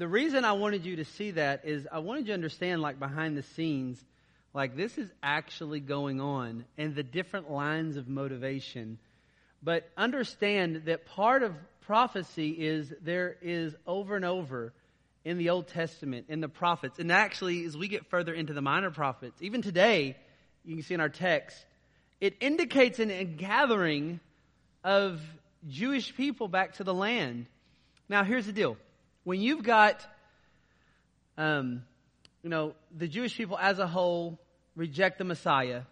[0.09, 2.99] The reason I wanted you to see that is I wanted you to understand, like
[2.99, 4.03] behind the scenes,
[4.55, 8.99] like this is actually going on and the different lines of motivation.
[9.63, 11.53] But understand that part of
[11.83, 14.73] prophecy is there is over and over
[15.27, 18.63] in the Old Testament, in the prophets, and actually, as we get further into the
[18.63, 20.17] minor prophets, even today,
[20.65, 21.63] you can see in our text,
[22.19, 24.21] it indicates an, a gathering
[24.83, 25.21] of
[25.69, 27.45] Jewish people back to the land.
[28.09, 28.79] Now, here's the deal.
[29.25, 30.07] When you've got,
[31.37, 31.83] um,
[32.43, 34.39] you know, the Jewish people as a whole
[34.77, 35.83] reject the Messiah,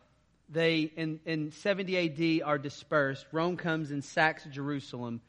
[0.48, 3.26] they, in, in 70 AD, are dispersed.
[3.32, 5.20] Rome comes and sacks Jerusalem.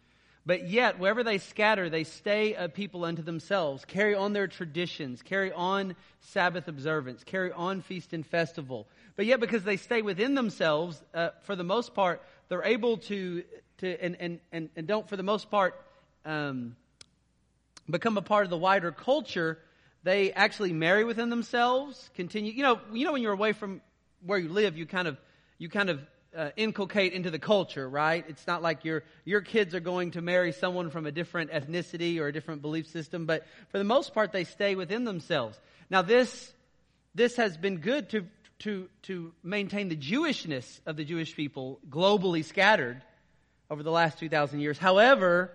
[0.46, 5.22] But yet, wherever they scatter, they stay a people unto themselves, carry on their traditions,
[5.22, 8.88] carry on Sabbath observance, carry on feast and festival.
[9.18, 13.44] But yet, because they stay within themselves, uh, for the most part, they're able to,
[13.80, 15.76] to and, and, and, and don't, for the most part,
[16.24, 16.78] um,
[17.90, 19.58] become a part of the wider culture.
[20.04, 22.52] They actually marry within themselves, continue.
[22.52, 23.82] You know, you know when you're away from
[24.26, 25.18] where you live, you kind of,
[25.58, 26.00] you kind of
[26.36, 28.24] uh, inculcate into the culture, right?
[28.28, 32.20] It's not like your your kids are going to marry someone from a different ethnicity
[32.20, 35.60] or a different belief system, but for the most part, they stay within themselves.
[35.90, 36.54] Now, this
[37.16, 38.26] this has been good to
[38.60, 43.02] to to maintain the Jewishness of the Jewish people globally scattered
[43.70, 44.78] over the last two thousand years.
[44.78, 45.52] However,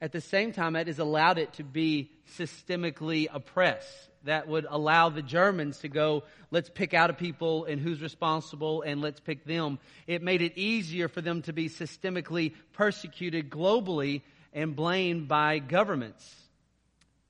[0.00, 5.08] at the same time, it has allowed it to be systemically oppressed that would allow
[5.08, 9.44] the Germans to go, let's pick out a people and who's responsible and let's pick
[9.44, 9.78] them.
[10.06, 14.22] It made it easier for them to be systemically persecuted globally
[14.52, 16.34] and blamed by governments.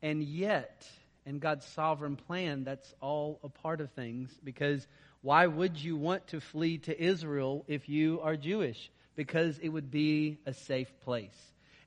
[0.02, 0.86] And yet,
[1.26, 4.86] in God's sovereign plan, that's all a part of things because
[5.20, 8.90] why would you want to flee to Israel if you are Jewish?
[9.16, 11.36] Because it would be a safe place.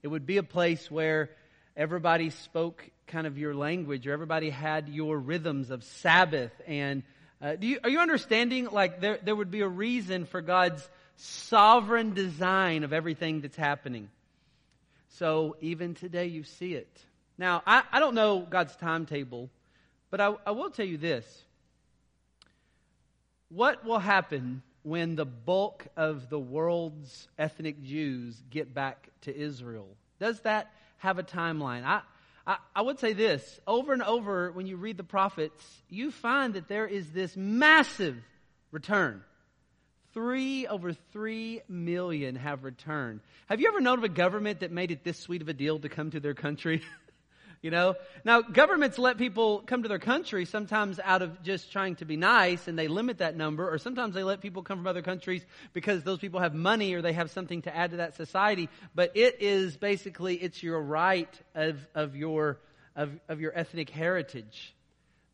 [0.04, 1.30] It would be a place where
[1.76, 6.52] everybody spoke kind of your language or everybody had your rhythms of Sabbath.
[6.66, 7.04] And
[7.42, 8.70] uh, you, are you understanding?
[8.72, 14.10] Like there, there would be a reason for God's sovereign design of everything that's happening.
[15.10, 17.00] So even today you see it.
[17.38, 19.50] Now, I, I don't know God's timetable,
[20.10, 21.26] but I, I will tell you this.
[23.50, 29.88] What will happen when the bulk of the world's ethnic Jews get back to Israel?
[30.20, 31.84] Does that have a timeline?
[31.84, 32.02] I,
[32.46, 36.56] I, I would say this over and over when you read the prophets, you find
[36.56, 38.18] that there is this massive
[38.72, 39.24] return.
[40.14, 43.22] Three over three million have returned.
[43.48, 45.80] Have you ever known of a government that made it this sweet of a deal
[45.80, 46.82] to come to their country?
[47.62, 47.96] You know?
[48.26, 52.18] Now, governments let people come to their country sometimes out of just trying to be
[52.18, 55.46] nice and they limit that number, or sometimes they let people come from other countries
[55.74, 58.68] because those people have money or they have something to add to that society.
[58.96, 62.60] But it is basically, it's your right of, of your,
[62.96, 64.74] of, of your ethnic heritage.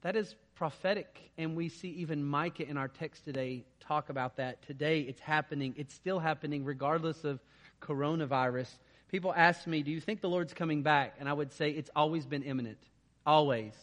[0.01, 1.32] That is prophetic.
[1.38, 4.61] And we see even Micah in our text today talk about that.
[4.67, 5.75] Today it's happening.
[5.78, 7.39] It's still happening regardless of
[7.82, 8.69] coronavirus.
[9.09, 11.15] People ask me, Do you think the Lord's coming back?
[11.19, 12.79] And I would say it's always been imminent.
[13.25, 13.73] Always.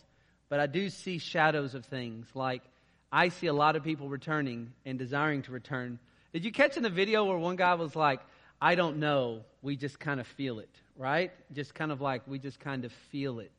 [0.49, 2.27] But I do see shadows of things.
[2.35, 2.63] Like
[3.11, 5.99] I see a lot of people returning and desiring to return.
[6.33, 8.21] Did you catch in the video where one guy was like,
[8.61, 9.43] I don't know.
[9.63, 11.31] We just kind of feel it, right?
[11.53, 13.53] Just kind of like, we just kind of feel it.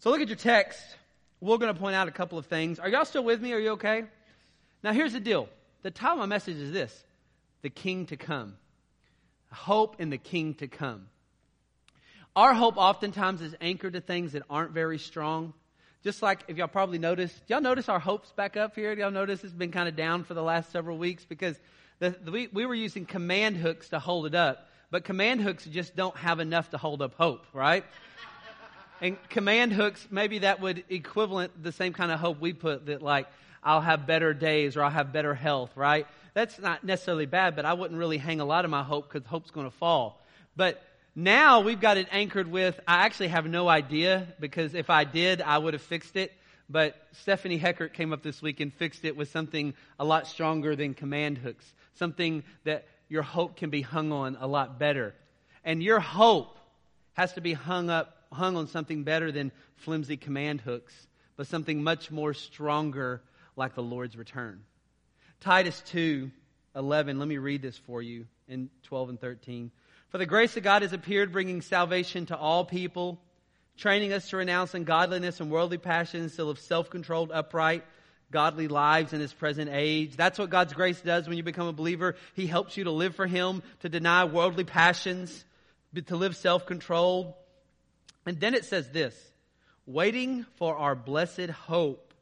[0.00, 0.80] So look at your text.
[1.40, 2.78] We're going to point out a couple of things.
[2.78, 3.52] Are y'all still with me?
[3.52, 4.04] Are you okay?
[4.82, 5.48] Now, here's the deal.
[5.82, 7.04] The title of my message is this
[7.62, 8.56] The King to Come
[9.50, 11.06] hope in the king to come.
[12.36, 15.54] Our hope oftentimes is anchored to things that aren't very strong.
[16.04, 18.92] Just like if y'all probably noticed, y'all notice our hopes back up here?
[18.92, 21.58] Y'all notice it's been kind of down for the last several weeks because
[21.98, 25.64] the, the, we, we were using command hooks to hold it up, but command hooks
[25.64, 27.84] just don't have enough to hold up hope, right?
[29.00, 33.02] and command hooks, maybe that would equivalent the same kind of hope we put that
[33.02, 33.26] like,
[33.64, 36.06] I'll have better days or I'll have better health, right?
[36.34, 39.26] That's not necessarily bad, but I wouldn't really hang a lot of my hope because
[39.26, 40.22] hope's going to fall.
[40.56, 40.82] But
[41.14, 45.42] now we've got it anchored with, I actually have no idea because if I did,
[45.42, 46.32] I would have fixed it.
[46.70, 50.76] But Stephanie Heckert came up this week and fixed it with something a lot stronger
[50.76, 51.64] than command hooks,
[51.94, 55.14] something that your hope can be hung on a lot better.
[55.64, 56.58] And your hope
[57.14, 60.92] has to be hung up, hung on something better than flimsy command hooks,
[61.36, 63.22] but something much more stronger
[63.56, 64.62] like the Lord's return.
[65.40, 66.30] Titus 2
[66.74, 69.70] 11, let me read this for you in 12 and 13.
[70.10, 73.18] For the grace of God has appeared, bringing salvation to all people,
[73.76, 77.84] training us to renounce ungodliness and worldly passions, to live self controlled, upright,
[78.30, 80.16] godly lives in this present age.
[80.16, 82.16] That's what God's grace does when you become a believer.
[82.34, 85.44] He helps you to live for Him, to deny worldly passions,
[86.06, 87.34] to live self controlled.
[88.26, 89.14] And then it says this
[89.86, 92.12] waiting for our blessed hope,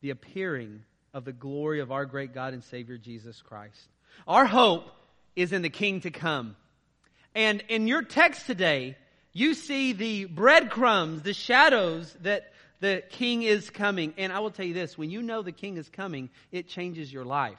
[0.00, 0.82] the appearing
[1.16, 3.88] of the glory of our great God and Savior Jesus Christ.
[4.28, 4.84] Our hope
[5.34, 6.56] is in the King to come.
[7.34, 8.98] And in your text today,
[9.32, 14.12] you see the breadcrumbs, the shadows that the King is coming.
[14.18, 17.10] And I will tell you this when you know the King is coming, it changes
[17.10, 17.56] your life.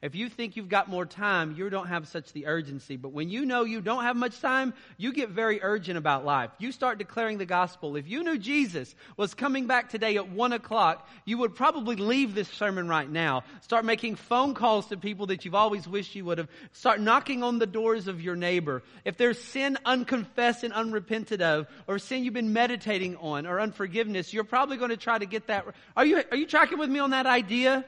[0.00, 2.96] If you think you've got more time, you don't have such the urgency.
[2.96, 6.50] But when you know you don't have much time, you get very urgent about life.
[6.58, 7.96] You start declaring the gospel.
[7.96, 12.36] If you knew Jesus was coming back today at one o'clock, you would probably leave
[12.36, 13.42] this sermon right now.
[13.60, 16.48] Start making phone calls to people that you've always wished you would have.
[16.70, 18.84] Start knocking on the doors of your neighbor.
[19.04, 24.32] If there's sin unconfessed and unrepented of, or sin you've been meditating on, or unforgiveness,
[24.32, 25.66] you're probably going to try to get that.
[25.96, 27.84] Are you, are you tracking with me on that idea?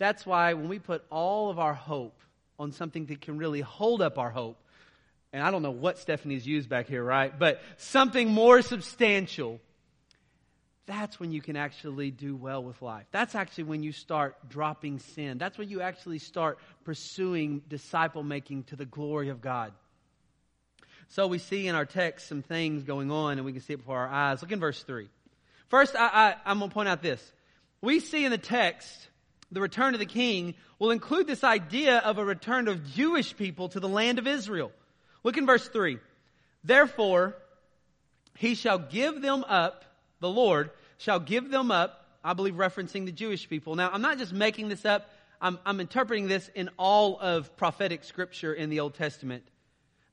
[0.00, 2.18] That's why when we put all of our hope
[2.58, 4.56] on something that can really hold up our hope,
[5.30, 7.38] and I don't know what Stephanie's used back here, right?
[7.38, 9.60] But something more substantial,
[10.86, 13.04] that's when you can actually do well with life.
[13.12, 15.36] That's actually when you start dropping sin.
[15.36, 19.70] That's when you actually start pursuing disciple making to the glory of God.
[21.08, 23.80] So we see in our text some things going on, and we can see it
[23.80, 24.40] before our eyes.
[24.40, 25.10] Look in verse 3.
[25.68, 27.22] First, I, I, I'm going to point out this.
[27.82, 29.09] We see in the text
[29.50, 33.68] the return of the king, will include this idea of a return of Jewish people
[33.70, 34.72] to the land of Israel.
[35.24, 35.98] Look in verse 3.
[36.64, 37.36] Therefore,
[38.36, 39.84] he shall give them up,
[40.20, 43.74] the Lord shall give them up, I believe referencing the Jewish people.
[43.74, 48.04] Now, I'm not just making this up, I'm, I'm interpreting this in all of prophetic
[48.04, 49.44] scripture in the Old Testament.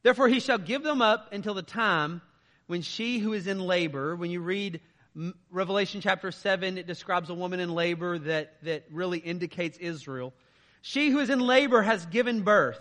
[0.04, 2.22] Therefore, he shall give them up until the time
[2.68, 4.80] when she who is in labor, when you read
[5.49, 10.32] Revelation chapter 7, it describes a woman in labor that, that really indicates Israel.
[10.82, 12.80] She who is in labor has given birth.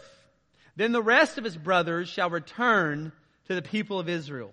[0.77, 3.13] Then the rest of his brothers shall return
[3.47, 4.53] to the people of Israel.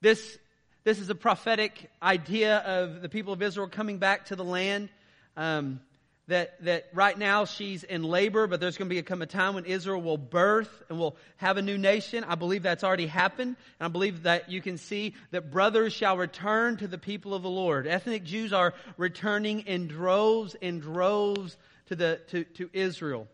[0.00, 0.38] This,
[0.84, 4.88] this is a prophetic idea of the people of Israel coming back to the land.
[5.36, 5.80] Um,
[6.28, 9.64] that, that right now she's in labor, but there's going to become a time when
[9.64, 12.24] Israel will birth and will have a new nation.
[12.24, 13.56] I believe that's already happened.
[13.80, 17.42] And I believe that you can see that brothers shall return to the people of
[17.42, 17.86] the Lord.
[17.86, 21.56] Ethnic Jews are returning in droves and droves
[21.86, 23.26] to the, to, to Israel.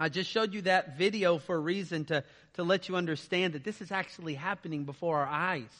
[0.00, 2.24] I just showed you that video for a reason to,
[2.54, 5.70] to let you understand that this is actually happening before our eyes.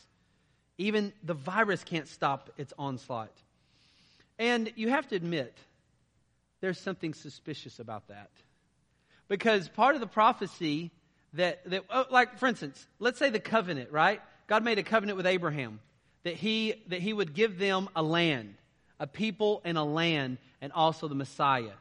[0.79, 3.33] Even the virus can't stop its onslaught.
[4.39, 5.57] And you have to admit,
[6.63, 8.31] there's something suspicious about that.
[9.29, 10.91] Because part of the prophecy
[11.35, 14.23] that, that oh, like for instance, let's say the covenant, right?
[14.47, 15.81] God made a covenant with Abraham
[16.23, 18.55] that he, that he would give them a land,
[19.01, 21.73] a people and a land, and also the Messiah.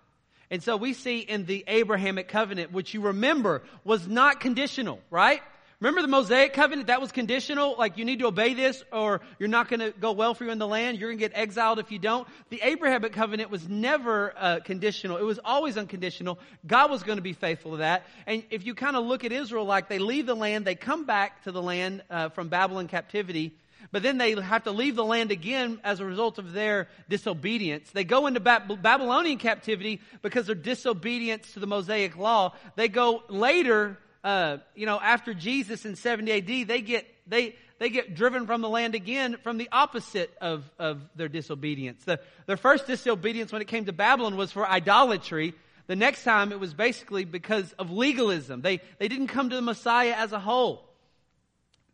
[0.50, 5.42] And so we see in the Abrahamic covenant, which you remember was not conditional, right?
[5.82, 6.88] Remember the Mosaic covenant?
[6.88, 7.76] That was conditional.
[7.76, 10.52] Like you need to obey this or you're not going to go well for you
[10.52, 11.00] in the land.
[11.00, 12.28] You're going to get exiled if you don't.
[12.52, 15.18] The Abrahamic covenant was never uh, conditional.
[15.18, 16.38] It was always unconditional.
[16.68, 18.06] God was going to be faithful to that.
[18.28, 21.06] And if you kind of look at Israel like they leave the land, they come
[21.06, 23.52] back to the land uh, from Babylon captivity.
[23.92, 27.90] But then they have to leave the land again as a result of their disobedience.
[27.90, 32.54] They go into Babylonian captivity because of disobedience to the Mosaic law.
[32.76, 37.90] They go later uh, you know, after Jesus in 70 AD, they get, they, they
[37.90, 42.04] get driven from the land again from the opposite of, of their disobedience.
[42.04, 45.54] The, their first disobedience when it came to Babylon was for idolatry.
[45.88, 48.62] The next time it was basically because of legalism.
[48.62, 50.88] They, they didn't come to the Messiah as a whole.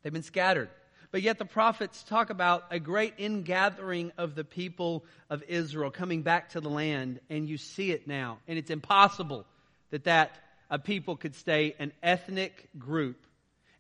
[0.03, 0.69] They've been scattered.
[1.11, 6.21] But yet the prophets talk about a great ingathering of the people of Israel coming
[6.21, 8.39] back to the land, and you see it now.
[8.47, 9.45] And it's impossible
[9.91, 10.35] that that
[10.69, 13.25] a people could stay an ethnic group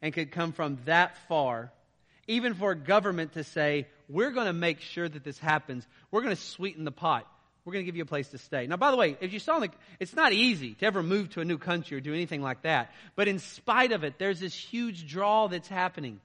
[0.01, 1.71] and could come from that far,
[2.27, 5.85] even for a government to say, we're going to make sure that this happens.
[6.11, 7.27] We're going to sweeten the pot.
[7.65, 8.65] We're going to give you a place to stay.
[8.67, 9.69] Now, by the way, if you saw, the,
[9.99, 12.91] it's not easy to ever move to a new country or do anything like that.
[13.17, 16.21] But in spite of it, there's this huge draw that's happening.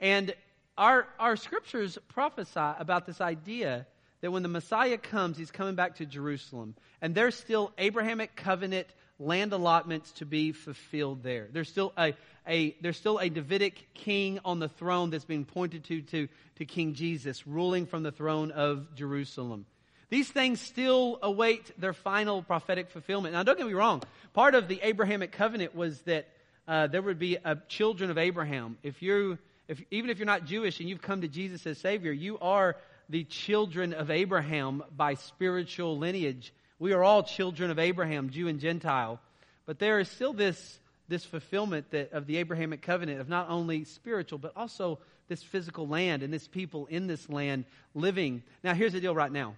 [0.00, 0.34] And
[0.76, 3.86] our, our scriptures prophesy about this idea
[4.20, 6.74] that when the Messiah comes, he's coming back to Jerusalem.
[7.00, 8.88] And there's still Abrahamic covenant
[9.18, 11.48] land allotments to be fulfilled there.
[11.52, 12.14] There's still a,
[12.46, 16.64] a, there's still a Davidic king on the throne that's being pointed to, to, to
[16.64, 19.66] King Jesus, ruling from the throne of Jerusalem.
[20.10, 23.34] These things still await their final prophetic fulfillment.
[23.34, 24.02] Now, don't get me wrong.
[24.32, 26.28] Part of the Abrahamic covenant was that
[26.66, 28.78] uh, there would be a children of Abraham.
[28.82, 32.12] If you, if, even if you're not Jewish and you've come to Jesus as Savior,
[32.12, 32.76] you are
[33.10, 36.52] the children of Abraham by spiritual lineage.
[36.78, 39.20] We are all children of Abraham, Jew and Gentile.
[39.66, 43.84] But there is still this, this fulfillment that, of the Abrahamic covenant of not only
[43.84, 44.98] spiritual, but also
[45.28, 47.64] this physical land and this people in this land
[47.94, 48.42] living.
[48.64, 49.56] Now, here's the deal right now.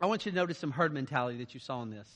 [0.00, 2.08] I want you to notice some herd mentality that you saw in this,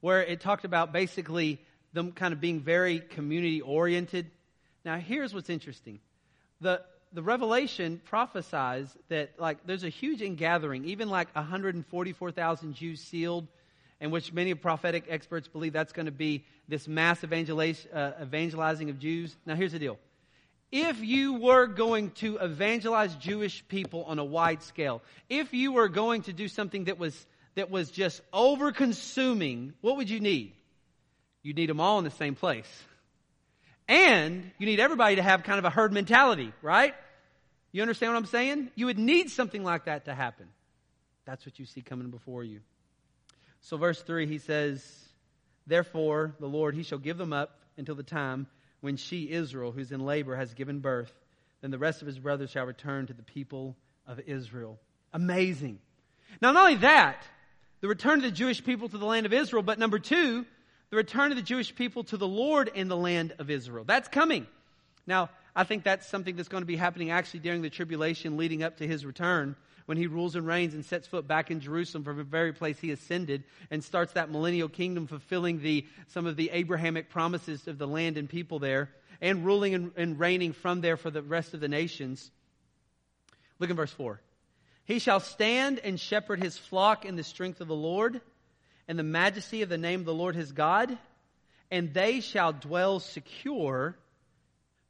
[0.00, 1.60] where it talked about basically
[1.92, 4.30] them kind of being very community oriented.
[4.84, 6.00] Now, here's what's interesting.
[6.60, 6.82] The,
[7.12, 13.46] the Revelation prophesies that, like, there's a huge ingathering, even like 144,000 Jews sealed,
[14.00, 18.98] in which many prophetic experts believe that's going to be this mass uh, evangelizing of
[18.98, 19.36] Jews.
[19.46, 19.98] Now, here's the deal.
[20.72, 25.88] If you were going to evangelize Jewish people on a wide scale, if you were
[25.88, 30.54] going to do something that was, that was just over consuming, what would you need?
[31.42, 32.66] You'd need them all in the same place.
[33.92, 36.94] And you need everybody to have kind of a herd mentality, right?
[37.72, 38.70] You understand what I'm saying?
[38.74, 40.46] You would need something like that to happen.
[41.26, 42.60] That's what you see coming before you.
[43.60, 44.82] So, verse 3, he says,
[45.66, 48.46] Therefore, the Lord, he shall give them up until the time
[48.80, 51.12] when she, Israel, who's in labor, has given birth.
[51.60, 53.76] Then the rest of his brothers shall return to the people
[54.06, 54.80] of Israel.
[55.12, 55.80] Amazing.
[56.40, 57.26] Now, not only that,
[57.82, 60.46] the return of the Jewish people to the land of Israel, but number two,
[60.92, 63.82] the return of the Jewish people to the Lord in the land of Israel.
[63.82, 64.46] That's coming.
[65.06, 68.62] Now, I think that's something that's going to be happening actually during the tribulation leading
[68.62, 72.04] up to his return when he rules and reigns and sets foot back in Jerusalem
[72.04, 76.36] from the very place he ascended and starts that millennial kingdom fulfilling the, some of
[76.36, 78.90] the Abrahamic promises of the land and people there
[79.22, 82.30] and ruling and, and reigning from there for the rest of the nations.
[83.58, 84.20] Look in verse 4.
[84.84, 88.20] He shall stand and shepherd his flock in the strength of the Lord
[88.88, 90.96] and the majesty of the name of the Lord his God,
[91.70, 93.96] and they shall dwell secure,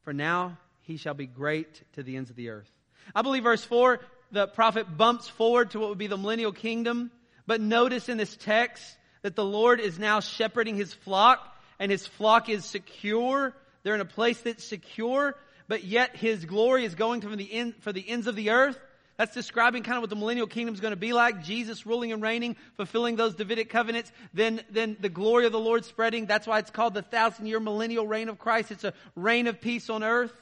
[0.03, 2.71] for now he shall be great to the ends of the earth.
[3.15, 4.01] I believe verse 4,
[4.33, 7.11] the prophet bumps forward to what would be the millennial kingdom,
[7.47, 8.83] but notice in this text
[9.23, 13.55] that the Lord is now shepherding his flock, and his flock is secure.
[13.83, 15.37] They're in a place that's secure,
[15.69, 18.79] but yet his glory is going from the end, for the ends of the earth.
[19.23, 21.45] That's describing kind of what the millennial kingdom is going to be like.
[21.45, 24.11] Jesus ruling and reigning, fulfilling those Davidic covenants.
[24.35, 26.27] Then, then the glory of the Lord spreading.
[26.27, 28.73] That's why it's called the thousand year millennial reign of Christ.
[28.73, 30.33] It's a reign of peace on earth.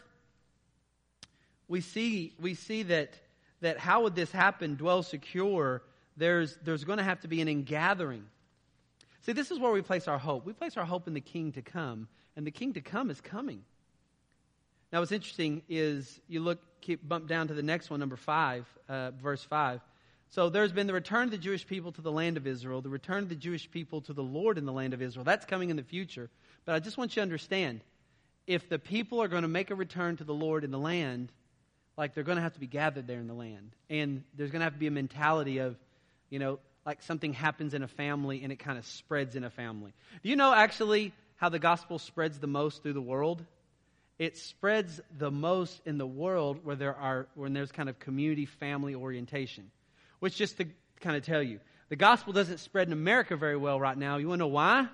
[1.68, 3.12] We see, we see that,
[3.60, 4.76] that how would this happen?
[4.76, 5.82] Dwell secure.
[6.16, 8.24] There's, there's going to have to be an ingathering.
[9.26, 10.46] See, this is where we place our hope.
[10.46, 13.20] We place our hope in the king to come, and the king to come is
[13.20, 13.62] coming.
[14.90, 18.66] Now, what's interesting is you look, keep bump down to the next one, number five,
[18.88, 19.80] uh, verse five.
[20.30, 22.88] So there's been the return of the Jewish people to the land of Israel, the
[22.88, 25.24] return of the Jewish people to the Lord in the land of Israel.
[25.24, 26.30] That's coming in the future.
[26.64, 27.80] But I just want you to understand
[28.46, 31.32] if the people are going to make a return to the Lord in the land,
[31.96, 33.72] like they're going to have to be gathered there in the land.
[33.88, 35.76] And there's going to have to be a mentality of,
[36.30, 39.50] you know, like something happens in a family and it kind of spreads in a
[39.50, 39.92] family.
[40.22, 43.44] Do you know actually how the gospel spreads the most through the world?
[44.20, 48.44] It spreads the most in the world where there are when there's kind of community
[48.44, 49.70] family orientation
[50.20, 50.66] which just to
[51.00, 51.58] kind of tell you
[51.88, 54.18] the gospel doesn't spread in america very well right now.
[54.18, 54.86] You want to know why?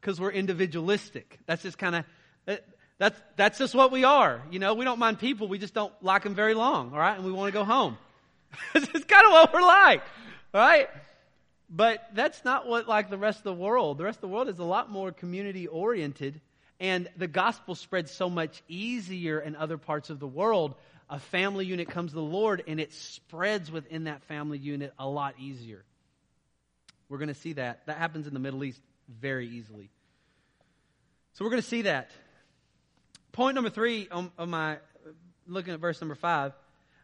[0.00, 1.38] Because we're individualistic.
[1.46, 2.58] That's just kind of
[2.98, 4.74] that's that's just what we are you know?
[4.74, 7.16] We don't mind people we just don't like them very long all right?
[7.16, 7.96] And we want to go home.
[8.74, 10.02] It's kind of what we're like
[10.52, 10.88] all right?
[11.70, 14.48] But that's not what like the rest of the world the rest of the world
[14.48, 16.40] is a lot more community oriented
[16.82, 20.74] and the gospel spreads so much easier in other parts of the world.
[21.08, 25.08] A family unit comes to the Lord and it spreads within that family unit a
[25.08, 25.84] lot easier.
[27.08, 27.86] We're going to see that.
[27.86, 29.90] That happens in the Middle East very easily.
[31.34, 32.10] So we're going to see that.
[33.30, 34.78] Point number three on, on my
[35.46, 36.52] looking at verse number five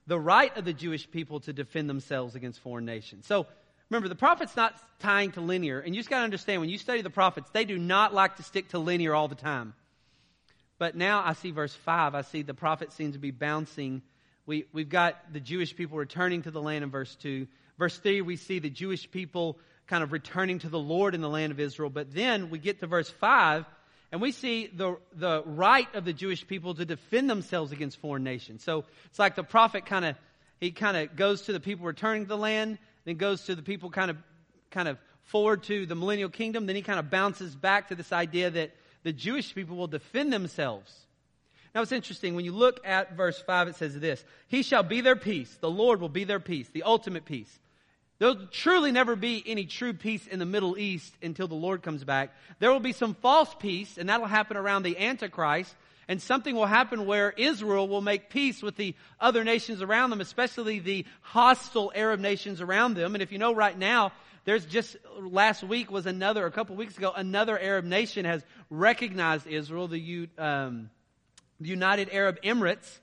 [0.08, 3.26] the right of the Jewish people to defend themselves against foreign nations.
[3.26, 3.46] So
[3.90, 6.78] Remember, the prophet's not tying to linear, and you just got to understand when you
[6.78, 9.74] study the prophets, they do not like to stick to linear all the time.
[10.78, 14.02] But now I see verse 5, I see the prophet seems to be bouncing.
[14.46, 17.46] We, we've got the Jewish people returning to the land in verse 2.
[17.78, 21.28] Verse 3, we see the Jewish people kind of returning to the Lord in the
[21.28, 21.90] land of Israel.
[21.90, 23.64] But then we get to verse 5,
[24.12, 28.24] and we see the, the right of the Jewish people to defend themselves against foreign
[28.24, 28.62] nations.
[28.62, 30.16] So it's like the prophet kind of,
[30.60, 32.78] he kind of goes to the people returning to the land,
[33.08, 34.16] then goes to the people kind of
[34.70, 36.66] kind of forward to the millennial kingdom.
[36.66, 40.32] Then he kind of bounces back to this idea that the Jewish people will defend
[40.32, 40.94] themselves.
[41.74, 42.34] Now it's interesting.
[42.34, 45.56] When you look at verse 5, it says this He shall be their peace.
[45.60, 47.58] The Lord will be their peace, the ultimate peace.
[48.18, 52.02] There'll truly never be any true peace in the Middle East until the Lord comes
[52.02, 52.34] back.
[52.58, 55.74] There will be some false peace, and that'll happen around the Antichrist
[56.08, 60.22] and something will happen where Israel will make peace with the other nations around them,
[60.22, 63.14] especially the hostile Arab nations around them.
[63.14, 64.12] And if you know right now,
[64.46, 69.46] there's just last week was another, a couple weeks ago, another Arab nation has recognized
[69.46, 70.88] Israel, the, um,
[71.60, 73.00] the United Arab Emirates,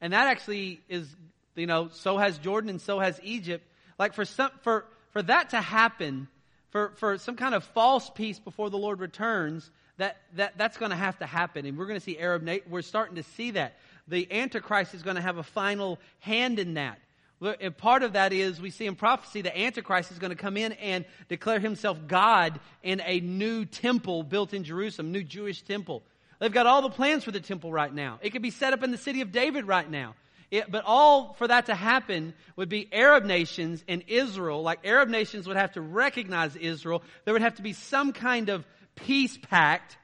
[0.00, 1.06] and that actually is,
[1.54, 3.66] you know, so has Jordan and so has Egypt.
[3.98, 6.28] Like for some, for, for that to happen,
[6.70, 10.90] for, for some kind of false peace before the Lord returns, that, that, that's going
[10.90, 11.66] to have to happen.
[11.66, 13.76] And we're going to see Arab, we're starting to see that.
[14.08, 16.98] The Antichrist is going to have a final hand in that.
[17.40, 20.56] And part of that is we see in prophecy the Antichrist is going to come
[20.56, 26.02] in and declare himself God in a new temple built in Jerusalem, new Jewish temple.
[26.38, 28.18] They've got all the plans for the temple right now.
[28.22, 30.14] It could be set up in the city of David right now.
[30.50, 34.62] It, but all for that to happen would be Arab nations and Israel.
[34.62, 37.02] Like Arab nations would have to recognize Israel.
[37.24, 38.64] There would have to be some kind of
[38.96, 39.96] peace pact.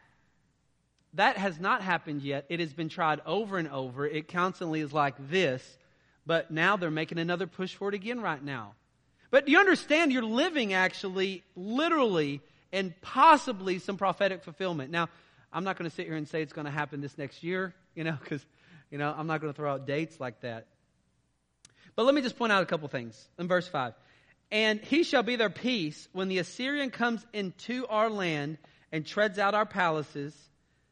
[1.15, 2.47] That has not happened yet.
[2.49, 4.07] It has been tried over and over.
[4.07, 5.63] It constantly is like this.
[6.25, 8.75] But now they're making another push for it again right now.
[9.31, 12.41] But do you understand you're living actually, literally,
[12.73, 14.91] and possibly some prophetic fulfillment?
[14.91, 15.09] Now,
[15.53, 17.75] I'm not going to sit here and say it's going to happen this next year,
[17.95, 18.45] you know, because,
[18.91, 20.67] you know, I'm not going to throw out dates like that.
[21.97, 23.95] But let me just point out a couple things in verse 5.
[24.51, 28.59] And he shall be their peace when the Assyrian comes into our land
[28.93, 30.37] and treads out our palaces.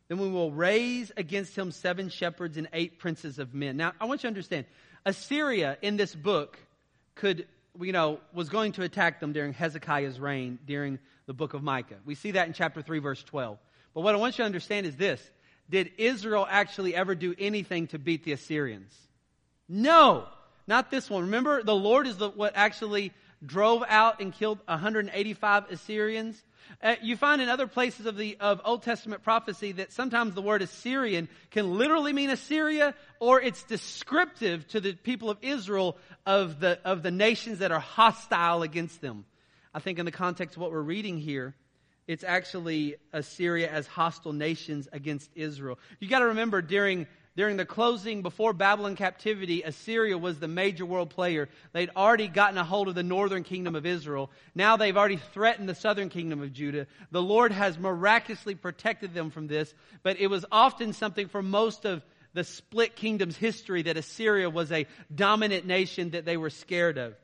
[0.09, 3.76] Then we will raise against him seven shepherds and eight princes of men.
[3.76, 4.66] Now, I want you to understand
[5.05, 6.59] Assyria in this book
[7.14, 7.46] could,
[7.80, 11.98] you know, was going to attack them during Hezekiah's reign during the book of Micah.
[12.05, 13.59] We see that in chapter 3, verse 12.
[13.94, 15.22] But what I want you to understand is this
[15.68, 18.92] Did Israel actually ever do anything to beat the Assyrians?
[19.68, 20.26] No,
[20.66, 21.24] not this one.
[21.24, 23.12] Remember, the Lord is the, what actually
[23.45, 26.43] drove out and killed 185 Assyrians.
[26.82, 30.43] Uh, you find in other places of the of Old Testament prophecy that sometimes the
[30.43, 36.61] word Assyrian can literally mean Assyria, or it's descriptive to the people of Israel of
[36.61, 39.24] the of the nations that are hostile against them.
[39.74, 41.55] I think in the context of what we're reading here,
[42.07, 45.78] it's actually Assyria as hostile nations against Israel.
[45.99, 47.07] You got to remember during
[47.37, 51.49] during the closing before Babylon captivity, Assyria was the major world player.
[51.72, 54.31] They'd already gotten a hold of the northern kingdom of Israel.
[54.55, 56.87] Now they've already threatened the southern kingdom of Judah.
[57.12, 59.72] The Lord has miraculously protected them from this,
[60.03, 62.03] but it was often something for most of
[62.33, 67.14] the split kingdom's history that Assyria was a dominant nation that they were scared of.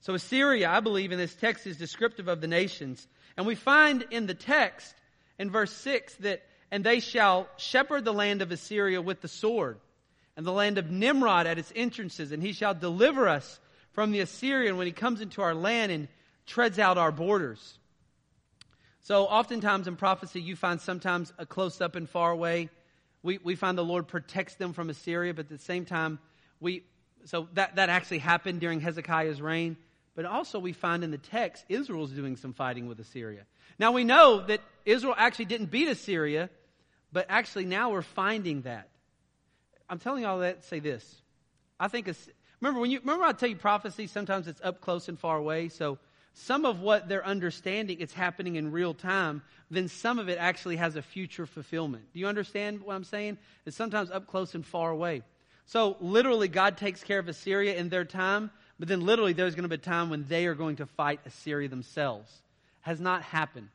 [0.00, 3.06] So Assyria, I believe in this text is descriptive of the nations.
[3.36, 4.94] And we find in the text
[5.38, 9.78] in verse 6 that and they shall shepherd the land of Assyria with the sword,
[10.36, 13.60] and the land of Nimrod at its entrances, and he shall deliver us
[13.92, 16.08] from the Assyrian when he comes into our land and
[16.46, 17.78] treads out our borders.
[19.02, 22.68] So, oftentimes in prophecy, you find sometimes a close up and far away.
[23.22, 26.18] We, we find the Lord protects them from Assyria, but at the same time,
[26.60, 26.84] we,
[27.24, 29.76] so that, that actually happened during Hezekiah's reign.
[30.14, 33.46] But also, we find in the text, Israel's doing some fighting with Assyria.
[33.78, 36.50] Now, we know that Israel actually didn't beat Assyria,
[37.12, 38.88] but actually, now we're finding that.
[39.88, 41.22] I'm telling you all that say this.
[41.78, 42.28] I think it's,
[42.60, 45.68] remember when you remember I tell you prophecy, sometimes it's up close and far away.
[45.68, 45.98] So
[46.34, 50.76] some of what they're understanding, it's happening in real time, then some of it actually
[50.76, 52.04] has a future fulfillment.
[52.12, 53.38] Do you understand what I'm saying?
[53.66, 55.22] It's sometimes up close and far away.
[55.66, 59.62] So literally, God takes care of Assyria in their time, but then literally there's going
[59.64, 62.30] to be a time when they are going to fight Assyria themselves.
[62.80, 63.68] Has not happened.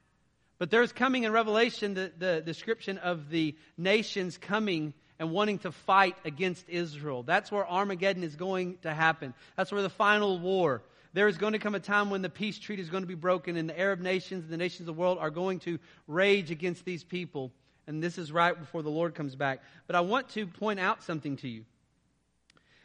[0.57, 5.71] But there's coming in Revelation the, the description of the nations coming and wanting to
[5.71, 7.23] fight against Israel.
[7.23, 9.33] That's where Armageddon is going to happen.
[9.57, 10.81] That's where the final war.
[11.13, 13.15] There is going to come a time when the peace treaty is going to be
[13.15, 16.51] broken, and the Arab nations and the nations of the world are going to rage
[16.51, 17.53] against these people.
[17.87, 19.61] And this is right before the Lord comes back.
[19.87, 21.63] But I want to point out something to you.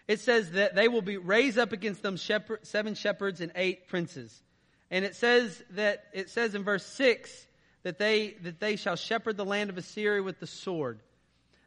[0.07, 3.89] It says that they will be raised up against them shepherd, seven shepherds and eight
[3.89, 4.43] princes.
[4.91, 7.47] And it says that, it says in verse 6
[7.83, 11.01] that they, that they shall shepherd the land of Assyria with the sword.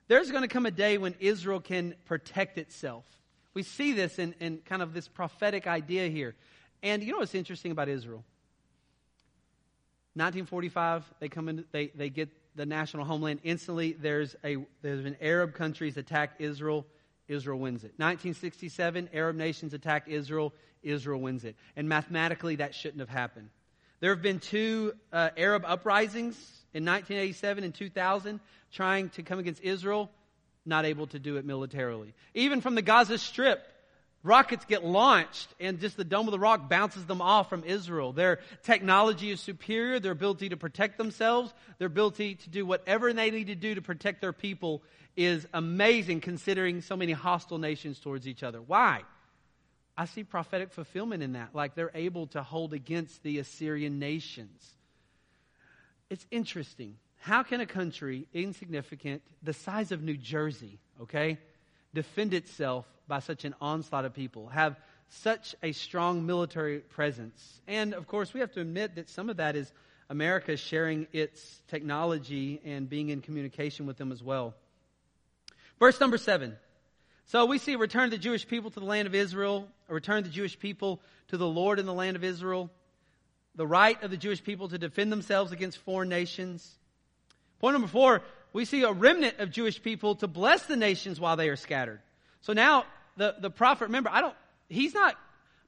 [0.07, 3.05] There's going to come a day when Israel can protect itself.
[3.53, 6.36] We see this in, in kind of this prophetic idea here.
[6.82, 8.24] And you know what's interesting about Israel?
[10.16, 13.39] 1945, they come in, they, they get the national homeland.
[13.43, 16.86] Instantly, there's, a, there's an Arab countries attack Israel.
[17.28, 17.93] Israel wins it.
[17.97, 20.53] 1967, Arab nations attack Israel.
[20.84, 21.55] Israel wins it.
[21.76, 23.49] And mathematically, that shouldn't have happened.
[24.04, 26.36] There have been two uh, Arab uprisings
[26.74, 28.41] in 1987 and 2000
[28.74, 30.12] trying to come against Israel,
[30.66, 32.14] not able to do it militarily.
[32.34, 33.66] Even from the Gaza Strip,
[34.22, 38.12] rockets get launched and just the dome of the rock bounces them off from Israel.
[38.12, 43.32] Their technology is superior, their ability to protect themselves, their ability to do whatever they
[43.32, 44.84] need to do to protect their people
[45.16, 48.62] is amazing considering so many hostile nations towards each other.
[48.62, 49.04] Why?
[49.97, 51.49] I see prophetic fulfillment in that.
[51.53, 54.75] Like they're able to hold against the Assyrian nations.
[56.09, 56.95] It's interesting.
[57.19, 61.37] How can a country insignificant, the size of New Jersey, okay,
[61.93, 64.75] defend itself by such an onslaught of people, have
[65.09, 67.61] such a strong military presence?
[67.67, 69.71] And of course, we have to admit that some of that is
[70.09, 74.53] America sharing its technology and being in communication with them as well.
[75.79, 76.57] Verse number seven.
[77.26, 79.93] So we see a return of the Jewish people to the land of Israel, a
[79.93, 82.69] return of the Jewish people to the Lord in the land of Israel,
[83.55, 86.69] the right of the Jewish people to defend themselves against foreign nations.
[87.59, 88.21] Point number four,
[88.51, 92.01] we see a remnant of Jewish people to bless the nations while they are scattered.
[92.41, 92.86] So now
[93.17, 94.36] the, the prophet, remember, I don't,
[94.69, 95.15] he's not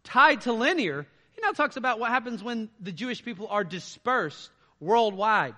[0.04, 1.08] tied to linear.
[1.34, 4.50] He now talks about what happens when the Jewish people are dispersed
[4.80, 5.56] worldwide.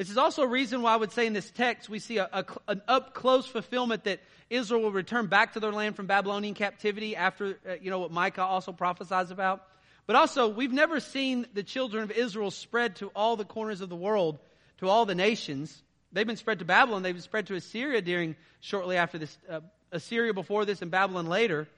[0.00, 2.26] This is also a reason why I would say in this text we see a,
[2.32, 6.54] a, an up close fulfillment that Israel will return back to their land from Babylonian
[6.54, 9.62] captivity after, uh, you know, what Micah also prophesies about.
[10.06, 13.90] But also, we've never seen the children of Israel spread to all the corners of
[13.90, 14.38] the world,
[14.78, 15.82] to all the nations.
[16.12, 17.02] They've been spread to Babylon.
[17.02, 19.60] They've been spread to Assyria during, shortly after this, uh,
[19.92, 21.68] Assyria before this and Babylon later.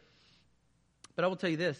[1.17, 1.77] But I will tell you this.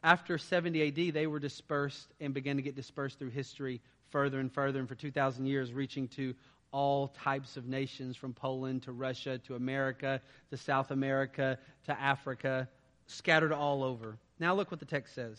[0.00, 3.80] After 70 AD, they were dispersed and began to get dispersed through history
[4.10, 6.34] further and further, and for 2,000 years, reaching to
[6.72, 12.68] all types of nations from Poland to Russia to America to South America to Africa,
[13.06, 14.18] scattered all over.
[14.38, 15.38] Now, look what the text says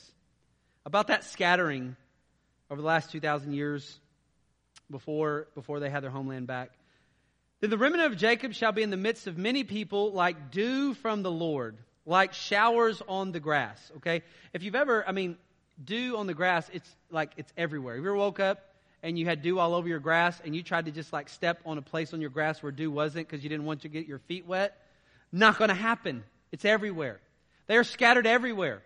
[0.86, 1.95] about that scattering
[2.69, 3.99] over the last 2,000 years
[4.89, 6.72] before, before they had their homeland back.
[7.59, 10.93] Then the remnant of Jacob shall be in the midst of many people like dew
[10.95, 13.80] from the Lord, like showers on the grass.
[13.97, 14.24] Okay?
[14.53, 15.38] If you've ever, I mean,
[15.86, 17.96] dew on the grass, it's like it's everywhere.
[17.96, 18.60] Have you ever woke up
[19.04, 21.60] and you had dew all over your grass and you tried to just like step
[21.66, 24.08] on a place on your grass where dew wasn't because you didn't want to get
[24.08, 24.78] your feet wet?
[25.32, 26.24] Not going to happen.
[26.52, 27.20] It's everywhere.
[27.68, 28.82] They are scattered everywhere.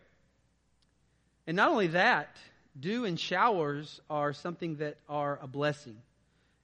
[1.48, 2.36] And not only that,
[2.80, 5.98] dew and showers are something that are a blessing.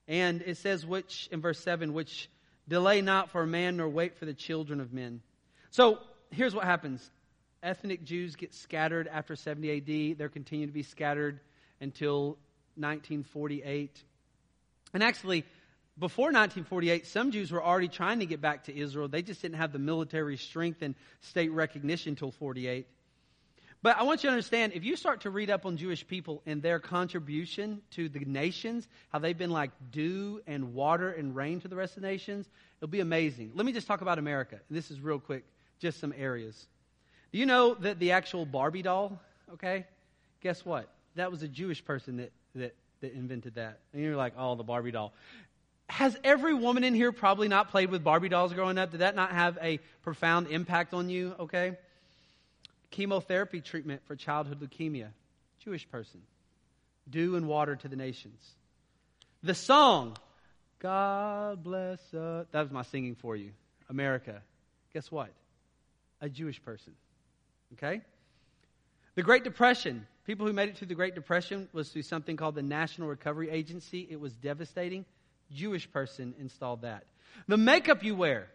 [0.08, 2.28] And it says, which, in verse 7, which
[2.68, 5.20] delay not for man nor wait for the children of men.
[5.70, 5.98] So
[6.30, 7.10] here's what happens
[7.62, 10.18] ethnic Jews get scattered after 70 AD.
[10.18, 11.40] They're continuing to be scattered
[11.80, 12.38] until
[12.76, 14.02] 1948.
[14.94, 15.44] And actually,
[15.98, 19.08] before 1948, some Jews were already trying to get back to Israel.
[19.08, 22.86] They just didn't have the military strength and state recognition until 48.
[23.82, 26.40] But I want you to understand if you start to read up on Jewish people
[26.46, 31.60] and their contribution to the nations, how they've been like dew and water and rain
[31.60, 32.48] to the rest of the nations,
[32.78, 33.50] it'll be amazing.
[33.54, 34.60] Let me just talk about America.
[34.70, 35.44] This is real quick,
[35.80, 36.68] just some areas.
[37.32, 39.18] Do you know that the actual Barbie doll,
[39.54, 39.86] okay?
[40.42, 40.88] Guess what?
[41.14, 43.78] That was a Jewish person that, that, that invented that.
[43.92, 45.12] And you're like, oh, the Barbie doll.
[45.88, 48.90] Has every woman in here probably not played with Barbie dolls growing up?
[48.90, 51.76] Did that not have a profound impact on you, okay?
[52.90, 55.08] Chemotherapy treatment for childhood leukemia,
[55.64, 56.20] Jewish person.
[57.08, 58.40] Dew and water to the nations.
[59.42, 60.16] The song,
[60.78, 62.46] God bless us.
[62.52, 63.50] That was my singing for you.
[63.88, 64.40] America.
[64.94, 65.30] Guess what?
[66.20, 66.92] A Jewish person.
[67.74, 68.02] Okay?
[69.14, 70.06] The Great Depression.
[70.24, 73.50] People who made it through the Great Depression was through something called the National Recovery
[73.50, 74.06] Agency.
[74.08, 75.04] It was devastating.
[75.52, 77.04] Jewish person installed that.
[77.48, 78.48] The makeup you wear,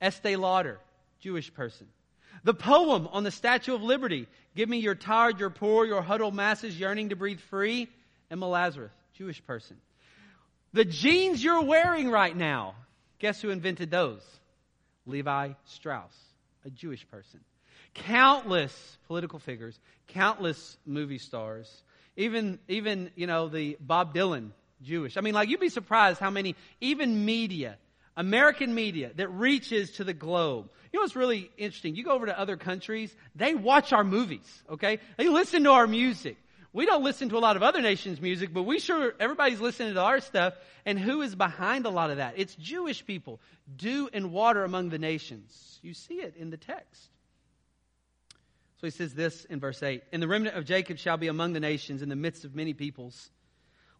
[0.00, 0.78] Estee Lauder,
[1.20, 1.86] Jewish person.
[2.42, 6.34] The poem on the Statue of Liberty, Give me your tired, your poor, your huddled
[6.34, 7.88] masses yearning to breathe free,
[8.30, 9.76] Emma Lazarus, Jewish person.
[10.72, 12.74] The jeans you're wearing right now,
[13.18, 14.22] guess who invented those?
[15.06, 16.16] Levi Strauss,
[16.64, 17.40] a Jewish person
[17.94, 19.78] countless political figures,
[20.08, 21.82] countless movie stars,
[22.16, 24.50] even, even, you know, the Bob Dylan,
[24.82, 25.16] Jewish.
[25.16, 27.78] I mean, like, you'd be surprised how many, even media,
[28.16, 30.70] American media that reaches to the globe.
[30.92, 31.96] You know what's really interesting?
[31.96, 34.98] You go over to other countries, they watch our movies, okay?
[35.16, 36.36] They listen to our music.
[36.72, 39.94] We don't listen to a lot of other nations' music, but we sure, everybody's listening
[39.94, 40.54] to our stuff.
[40.84, 42.34] And who is behind a lot of that?
[42.36, 43.40] It's Jewish people.
[43.76, 45.78] Dew and water among the nations.
[45.82, 47.10] You see it in the text.
[48.84, 51.54] So he says this in verse 8 And the remnant of Jacob shall be among
[51.54, 53.30] the nations in the midst of many peoples.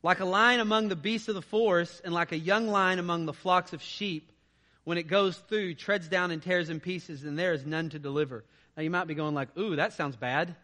[0.02, 3.24] Like a lion among the beasts of the forest, and like a young lion among
[3.24, 4.30] the flocks of sheep,
[4.84, 7.98] when it goes through, treads down and tears in pieces, and there is none to
[7.98, 8.44] deliver.
[8.76, 10.54] Now you might be going like, ooh, that sounds bad.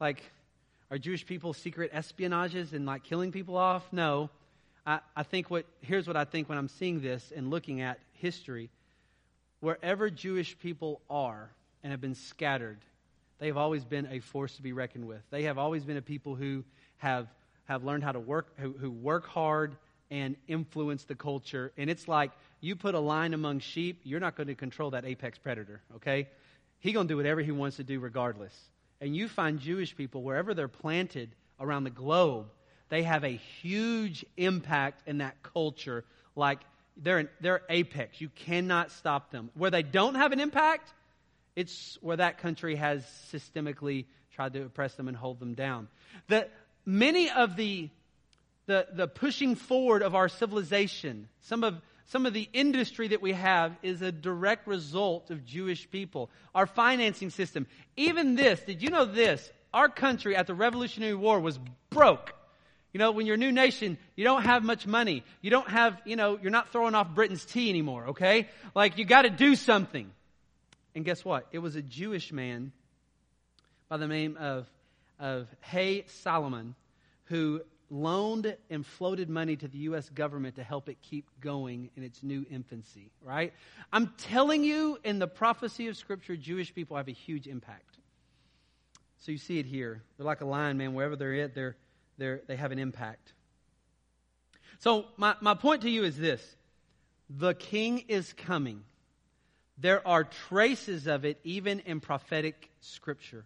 [0.00, 0.22] Like,
[0.90, 3.86] are Jewish people secret espionages and like killing people off?
[3.92, 4.30] No.
[4.86, 7.98] I, I think what, here's what I think when I'm seeing this and looking at
[8.14, 8.70] history.
[9.60, 11.50] Wherever Jewish people are
[11.82, 12.78] and have been scattered,
[13.38, 15.22] they have always been a force to be reckoned with.
[15.30, 16.64] They have always been a people who
[16.98, 17.28] have,
[17.64, 19.76] have learned how to work, who, who work hard
[20.10, 21.72] and influence the culture.
[21.76, 25.04] And it's like you put a line among sheep, you're not going to control that
[25.04, 26.28] apex predator, okay?
[26.80, 28.54] He going to do whatever he wants to do regardless.
[29.00, 31.30] And you find Jewish people wherever they're planted
[31.60, 32.46] around the globe,
[32.88, 36.04] they have a huge impact in that culture.
[36.34, 36.60] Like
[36.96, 38.20] they're they're apex.
[38.20, 39.50] You cannot stop them.
[39.54, 40.92] Where they don't have an impact,
[41.58, 43.02] it's where that country has
[43.32, 45.88] systemically tried to oppress them and hold them down.
[46.28, 46.46] The
[46.86, 47.90] many of the
[48.66, 53.32] the, the pushing forward of our civilization, some of some of the industry that we
[53.32, 56.30] have is a direct result of Jewish people.
[56.54, 57.66] Our financing system.
[57.96, 59.50] Even this, did you know this?
[59.74, 61.58] Our country at the Revolutionary War was
[61.90, 62.34] broke.
[62.92, 65.24] You know, when you're a new nation, you don't have much money.
[65.42, 68.48] You don't have, you know, you're not throwing off Britain's tea anymore, okay?
[68.74, 70.10] Like, you got to do something.
[70.98, 71.46] And guess what?
[71.52, 72.72] It was a Jewish man
[73.88, 74.68] by the name of,
[75.20, 76.74] of Haym Salomon
[77.26, 80.08] who loaned and floated money to the U.S.
[80.08, 83.52] government to help it keep going in its new infancy, right?
[83.92, 87.98] I'm telling you, in the prophecy of Scripture, Jewish people have a huge impact.
[89.18, 90.02] So you see it here.
[90.16, 90.94] They're like a lion, man.
[90.94, 91.76] Wherever they're at, they're,
[92.16, 93.34] they're, they have an impact.
[94.80, 96.56] So my, my point to you is this.
[97.30, 98.82] The king is coming.
[99.80, 103.44] There are traces of it even in prophetic scripture.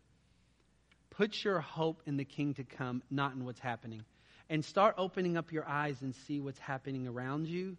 [1.10, 4.04] Put your hope in the king to come, not in what's happening
[4.52, 7.74] and start opening up your eyes and see what's happening around you.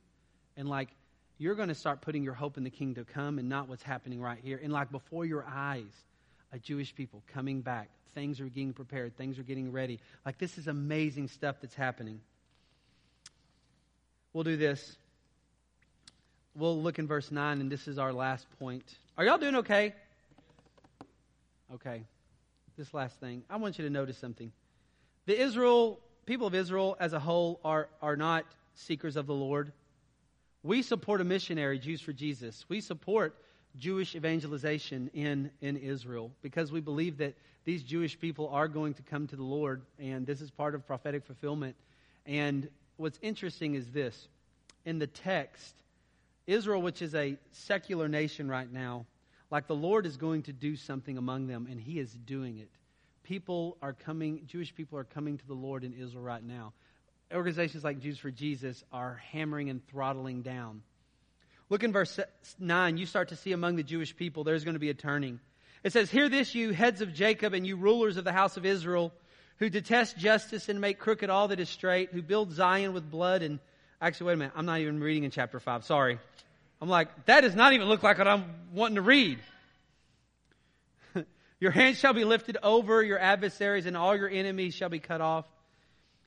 [0.57, 0.89] And like,
[1.37, 3.83] you're going to start putting your hope in the king to come and not what's
[3.83, 4.59] happening right here.
[4.61, 5.91] And like, before your eyes,
[6.51, 7.89] a Jewish people coming back.
[8.15, 9.15] Things are getting prepared.
[9.15, 9.99] Things are getting ready.
[10.25, 12.21] Like, this is amazing stuff that's happening.
[14.33, 14.97] We'll do this.
[16.55, 18.83] We'll look in verse 9, and this is our last point.
[19.17, 19.93] Are y'all doing okay?
[21.73, 22.03] Okay.
[22.77, 23.43] This last thing.
[23.49, 24.51] I want you to notice something.
[25.25, 28.45] The Israel people of Israel as a whole are, are not
[28.75, 29.71] seekers of the Lord.
[30.63, 32.65] We support a missionary, Jews for Jesus.
[32.69, 33.35] We support
[33.77, 37.33] Jewish evangelization in, in Israel because we believe that
[37.65, 40.85] these Jewish people are going to come to the Lord, and this is part of
[40.85, 41.75] prophetic fulfillment.
[42.25, 44.27] And what's interesting is this
[44.85, 45.75] in the text,
[46.47, 49.05] Israel, which is a secular nation right now,
[49.51, 52.69] like the Lord is going to do something among them, and He is doing it
[53.23, 56.73] people are coming, Jewish people are coming to the Lord in Israel right now.
[57.33, 60.83] Organizations like Jews for Jesus are hammering and throttling down.
[61.69, 62.19] Look in verse
[62.59, 62.97] 9.
[62.97, 65.39] You start to see among the Jewish people there's going to be a turning.
[65.83, 68.65] It says, Hear this, you heads of Jacob and you rulers of the house of
[68.65, 69.13] Israel,
[69.57, 73.41] who detest justice and make crooked all that is straight, who build Zion with blood
[73.41, 73.59] and.
[74.03, 74.53] Actually, wait a minute.
[74.57, 75.85] I'm not even reading in chapter 5.
[75.85, 76.19] Sorry.
[76.81, 78.43] I'm like, that does not even look like what I'm
[78.73, 79.39] wanting to read.
[81.61, 85.21] Your hands shall be lifted over your adversaries, and all your enemies shall be cut
[85.21, 85.45] off.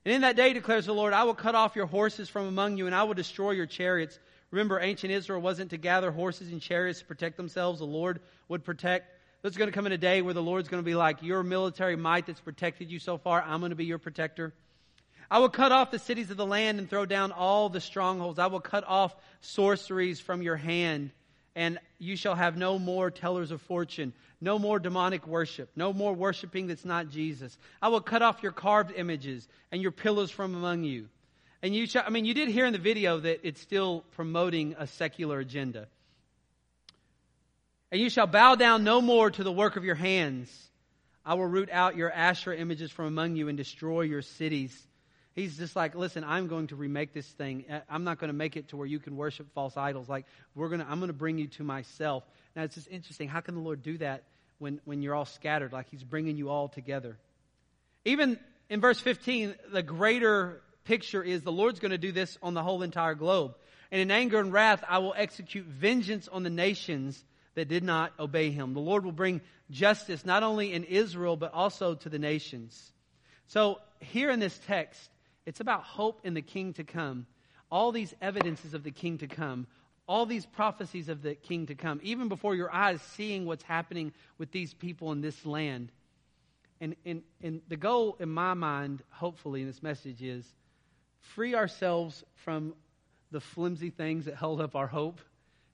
[0.06, 2.78] And in that day, declares the Lord, I will cut off your horses from among
[2.78, 4.18] you, and I will destroy your chariots.
[4.50, 7.80] Remember, ancient Israel wasn't to gather horses and chariots to protect themselves.
[7.80, 9.12] The Lord would protect.
[9.42, 11.42] There's going to come in a day where the Lord's going to be like, Your
[11.42, 14.54] military might that's protected you so far, I'm going to be your protector.
[15.30, 18.38] I will cut off the cities of the land and throw down all the strongholds.
[18.38, 21.10] I will cut off sorceries from your hand
[21.56, 24.12] and you shall have no more tellers of fortune,
[24.42, 27.56] no more demonic worship, no more worshiping that's not Jesus.
[27.80, 31.08] I will cut off your carved images and your pillars from among you.
[31.62, 34.76] And you shall, I mean, you did hear in the video that it's still promoting
[34.78, 35.88] a secular agenda.
[37.90, 40.52] And you shall bow down no more to the work of your hands.
[41.24, 44.86] I will root out your Asherah images from among you and destroy your cities.
[45.36, 47.66] He's just like, listen, I'm going to remake this thing.
[47.70, 50.08] Uh, I'm not going to make it to where you can worship false idols.
[50.08, 52.24] Like, we're going to, I'm going to bring you to myself.
[52.56, 53.28] Now, it's just interesting.
[53.28, 54.24] How can the Lord do that
[54.58, 55.74] when, when you're all scattered?
[55.74, 57.18] Like, He's bringing you all together.
[58.06, 58.38] Even
[58.70, 62.62] in verse 15, the greater picture is the Lord's going to do this on the
[62.62, 63.56] whole entire globe.
[63.92, 67.22] And in anger and wrath, I will execute vengeance on the nations
[67.56, 68.72] that did not obey him.
[68.72, 72.92] The Lord will bring justice not only in Israel, but also to the nations.
[73.48, 75.10] So, here in this text,
[75.46, 77.26] it's about hope in the king to come.
[77.70, 79.66] All these evidences of the king to come,
[80.08, 84.12] all these prophecies of the king to come, even before your eyes seeing what's happening
[84.38, 85.90] with these people in this land.
[86.80, 90.44] And, and, and the goal in my mind, hopefully, in this message is
[91.20, 92.74] free ourselves from
[93.30, 95.20] the flimsy things that held up our hope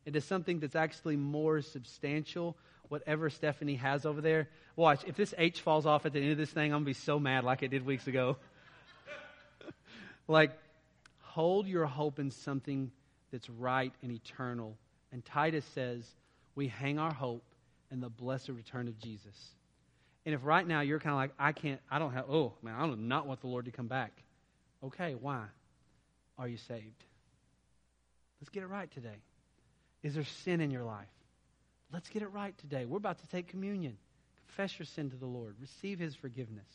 [0.07, 2.57] into something that's actually more substantial,
[2.89, 4.49] whatever Stephanie has over there.
[4.77, 6.87] Watch, if this H falls off at the end of this thing, I'm going to
[6.87, 8.37] be so mad like it did weeks ago.
[10.29, 10.53] Like,
[11.21, 12.91] hold your hope in something
[13.31, 14.77] that's right and eternal.
[15.13, 16.05] And Titus says,
[16.55, 17.45] we hang our hope
[17.91, 19.37] in the blessed return of Jesus.
[20.25, 22.75] And if right now you're kind of like, I can't, I don't have, oh, man,
[22.79, 24.13] I do not want the Lord to come back.
[24.85, 25.45] Okay, why?
[26.39, 27.05] Are you saved?
[28.41, 29.21] Let's get it right today.
[30.03, 31.07] Is there sin in your life?
[31.93, 32.85] let's get it right today.
[32.85, 33.97] We're about to take communion.
[34.49, 36.67] Confess your sin to the Lord, receive his forgiveness.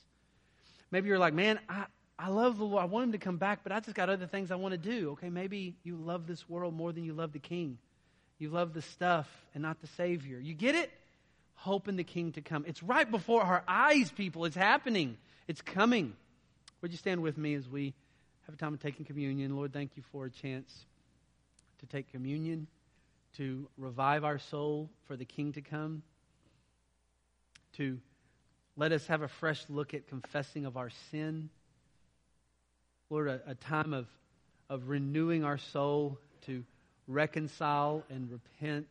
[0.92, 1.86] Maybe you're like, man, I,
[2.20, 2.82] I love the Lord.
[2.82, 4.78] I want him to come back, but I just got other things I want to
[4.78, 5.12] do.
[5.12, 7.78] Okay, maybe you love this world more than you love the king.
[8.40, 10.40] You love the stuff and not the Savior.
[10.40, 10.92] You get it?
[11.56, 12.66] Hoping the King to come.
[12.68, 14.46] It's right before our eyes, people.
[14.46, 15.18] It's happening.
[15.48, 16.14] It's coming.
[16.82, 17.96] Would you stand with me as we
[18.46, 19.56] have a time of taking communion?
[19.56, 20.86] Lord, thank you for a chance
[21.80, 22.68] to take communion,
[23.38, 26.04] to revive our soul for the King to come,
[27.78, 28.00] to
[28.76, 31.50] let us have a fresh look at confessing of our sin.
[33.10, 34.08] Lord, a, a time of,
[34.70, 36.64] of renewing our soul to
[37.08, 38.88] reconcile and repent,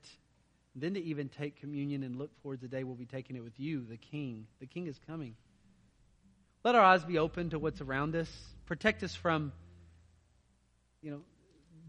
[0.75, 3.37] and then to even take communion and look forward to the day we'll be taking
[3.37, 4.47] it with you, the King.
[4.61, 5.35] The King is coming.
[6.65, 8.31] Let our eyes be open to what's around us.
[8.65, 9.53] Protect us from,
[11.03, 11.21] you know,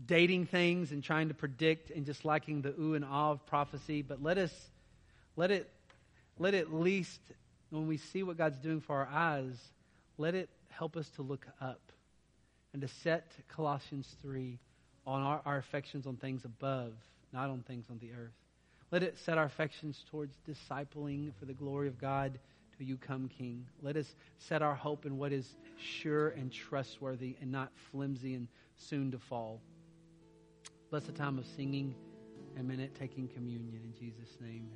[0.05, 4.01] dating things and trying to predict and just liking the ooh and ah of prophecy.
[4.01, 4.53] But let us,
[5.35, 5.69] let it,
[6.37, 7.19] let at least
[7.69, 9.57] when we see what God's doing for our eyes,
[10.17, 11.86] let it help us to look up
[12.77, 14.59] and to set Colossians 3
[15.07, 16.93] on our, our affections on things above,
[17.33, 18.35] not on things on the earth.
[18.91, 22.37] Let it set our affections towards discipling for the glory of God
[22.77, 23.65] till you come, King.
[23.81, 28.47] Let us set our hope in what is sure and trustworthy and not flimsy and
[28.75, 29.59] soon to fall.
[30.91, 31.95] Bless the time of singing
[32.55, 34.69] and minute taking communion in Jesus' name.